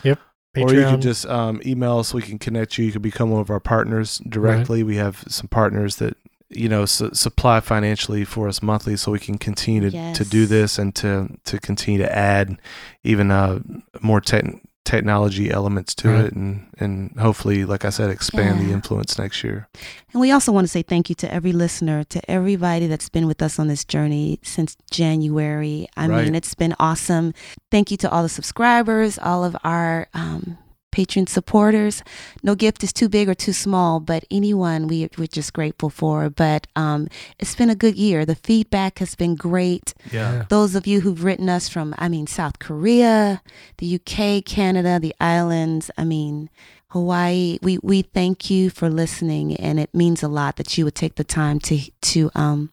[0.55, 0.91] Or you Patreon.
[0.91, 2.13] could just um, email us.
[2.13, 2.85] We can connect you.
[2.85, 4.83] You could become one of our partners directly.
[4.83, 6.15] We have some partners that
[6.49, 10.45] you know su- supply financially for us monthly, so we can continue to, to do
[10.45, 12.59] this and to to continue to add
[13.03, 13.59] even uh,
[14.01, 14.45] more tech
[14.85, 16.25] technology elements to Right.
[16.25, 19.67] it, and and hopefully, like I said, expand the influence next year.
[20.11, 23.25] And we also want to say thank you to every listener, to everybody that's been
[23.27, 25.87] with us on this journey since January.
[25.95, 26.25] I Right.
[26.25, 27.33] mean, it's been awesome.
[27.71, 30.57] Thank you to all the subscribers, all of our um,
[30.93, 32.03] patron supporters.
[32.43, 36.29] No gift is too big or too small, but anyone we, we're just grateful for.
[36.29, 37.07] But um,
[37.39, 38.25] it's been a good year.
[38.25, 39.95] The feedback has been great.
[40.11, 40.45] Yeah.
[40.49, 43.41] Those of you who've written us from, I mean, South Korea,
[43.79, 46.51] the UK, Canada, the islands, I mean,
[46.89, 50.93] Hawaii, we, we thank you for listening, and it means a lot that you would
[50.93, 52.71] take the time to to um,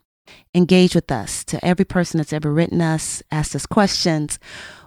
[0.54, 1.44] engage with us.
[1.44, 4.38] To every person that's ever written us, asked us questions,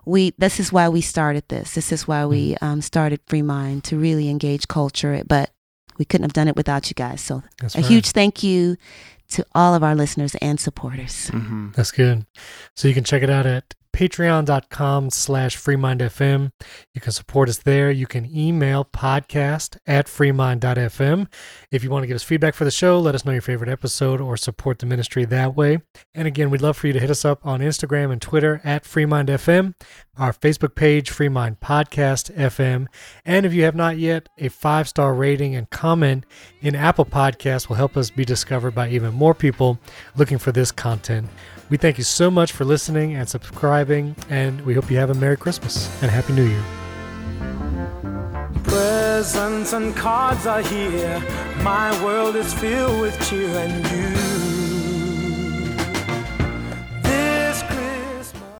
[0.06, 1.76] we this is why we started this.
[1.76, 5.24] This is why we um, started Freemind to really engage culture.
[5.28, 5.52] But
[5.98, 7.22] we couldn't have done it without you guys.
[7.22, 7.88] So That's a right.
[7.88, 8.78] huge thank you
[9.30, 11.30] to all of our listeners and supporters.
[11.32, 11.72] Mm-hmm.
[11.76, 12.26] That's good.
[12.76, 16.52] So you can check it out at patreon.com slash freemindfm.
[16.94, 17.92] You can support us there.
[17.92, 21.28] You can email podcast at freemind.fm.
[21.72, 23.70] If you want to give us feedback for the show, let us know your favorite
[23.70, 25.80] episode or support the ministry that way.
[26.14, 28.84] And again, we'd love for you to hit us up on Instagram and Twitter at
[28.84, 29.76] freemindfm,
[30.18, 32.88] our Facebook page, Freemind Podcast FM.
[33.26, 36.26] And if you have not yet, a five star rating and comment
[36.62, 39.80] in Apple Podcasts will help us be discovered by even more people
[40.16, 41.30] looking for this content.
[41.70, 45.16] We thank you so much for listening and subscribing, and we hope you have a
[45.16, 46.64] Merry Christmas and Happy New Year.
[48.64, 51.20] Presents and cards are here.
[51.64, 54.53] My world is filled with cheer and you.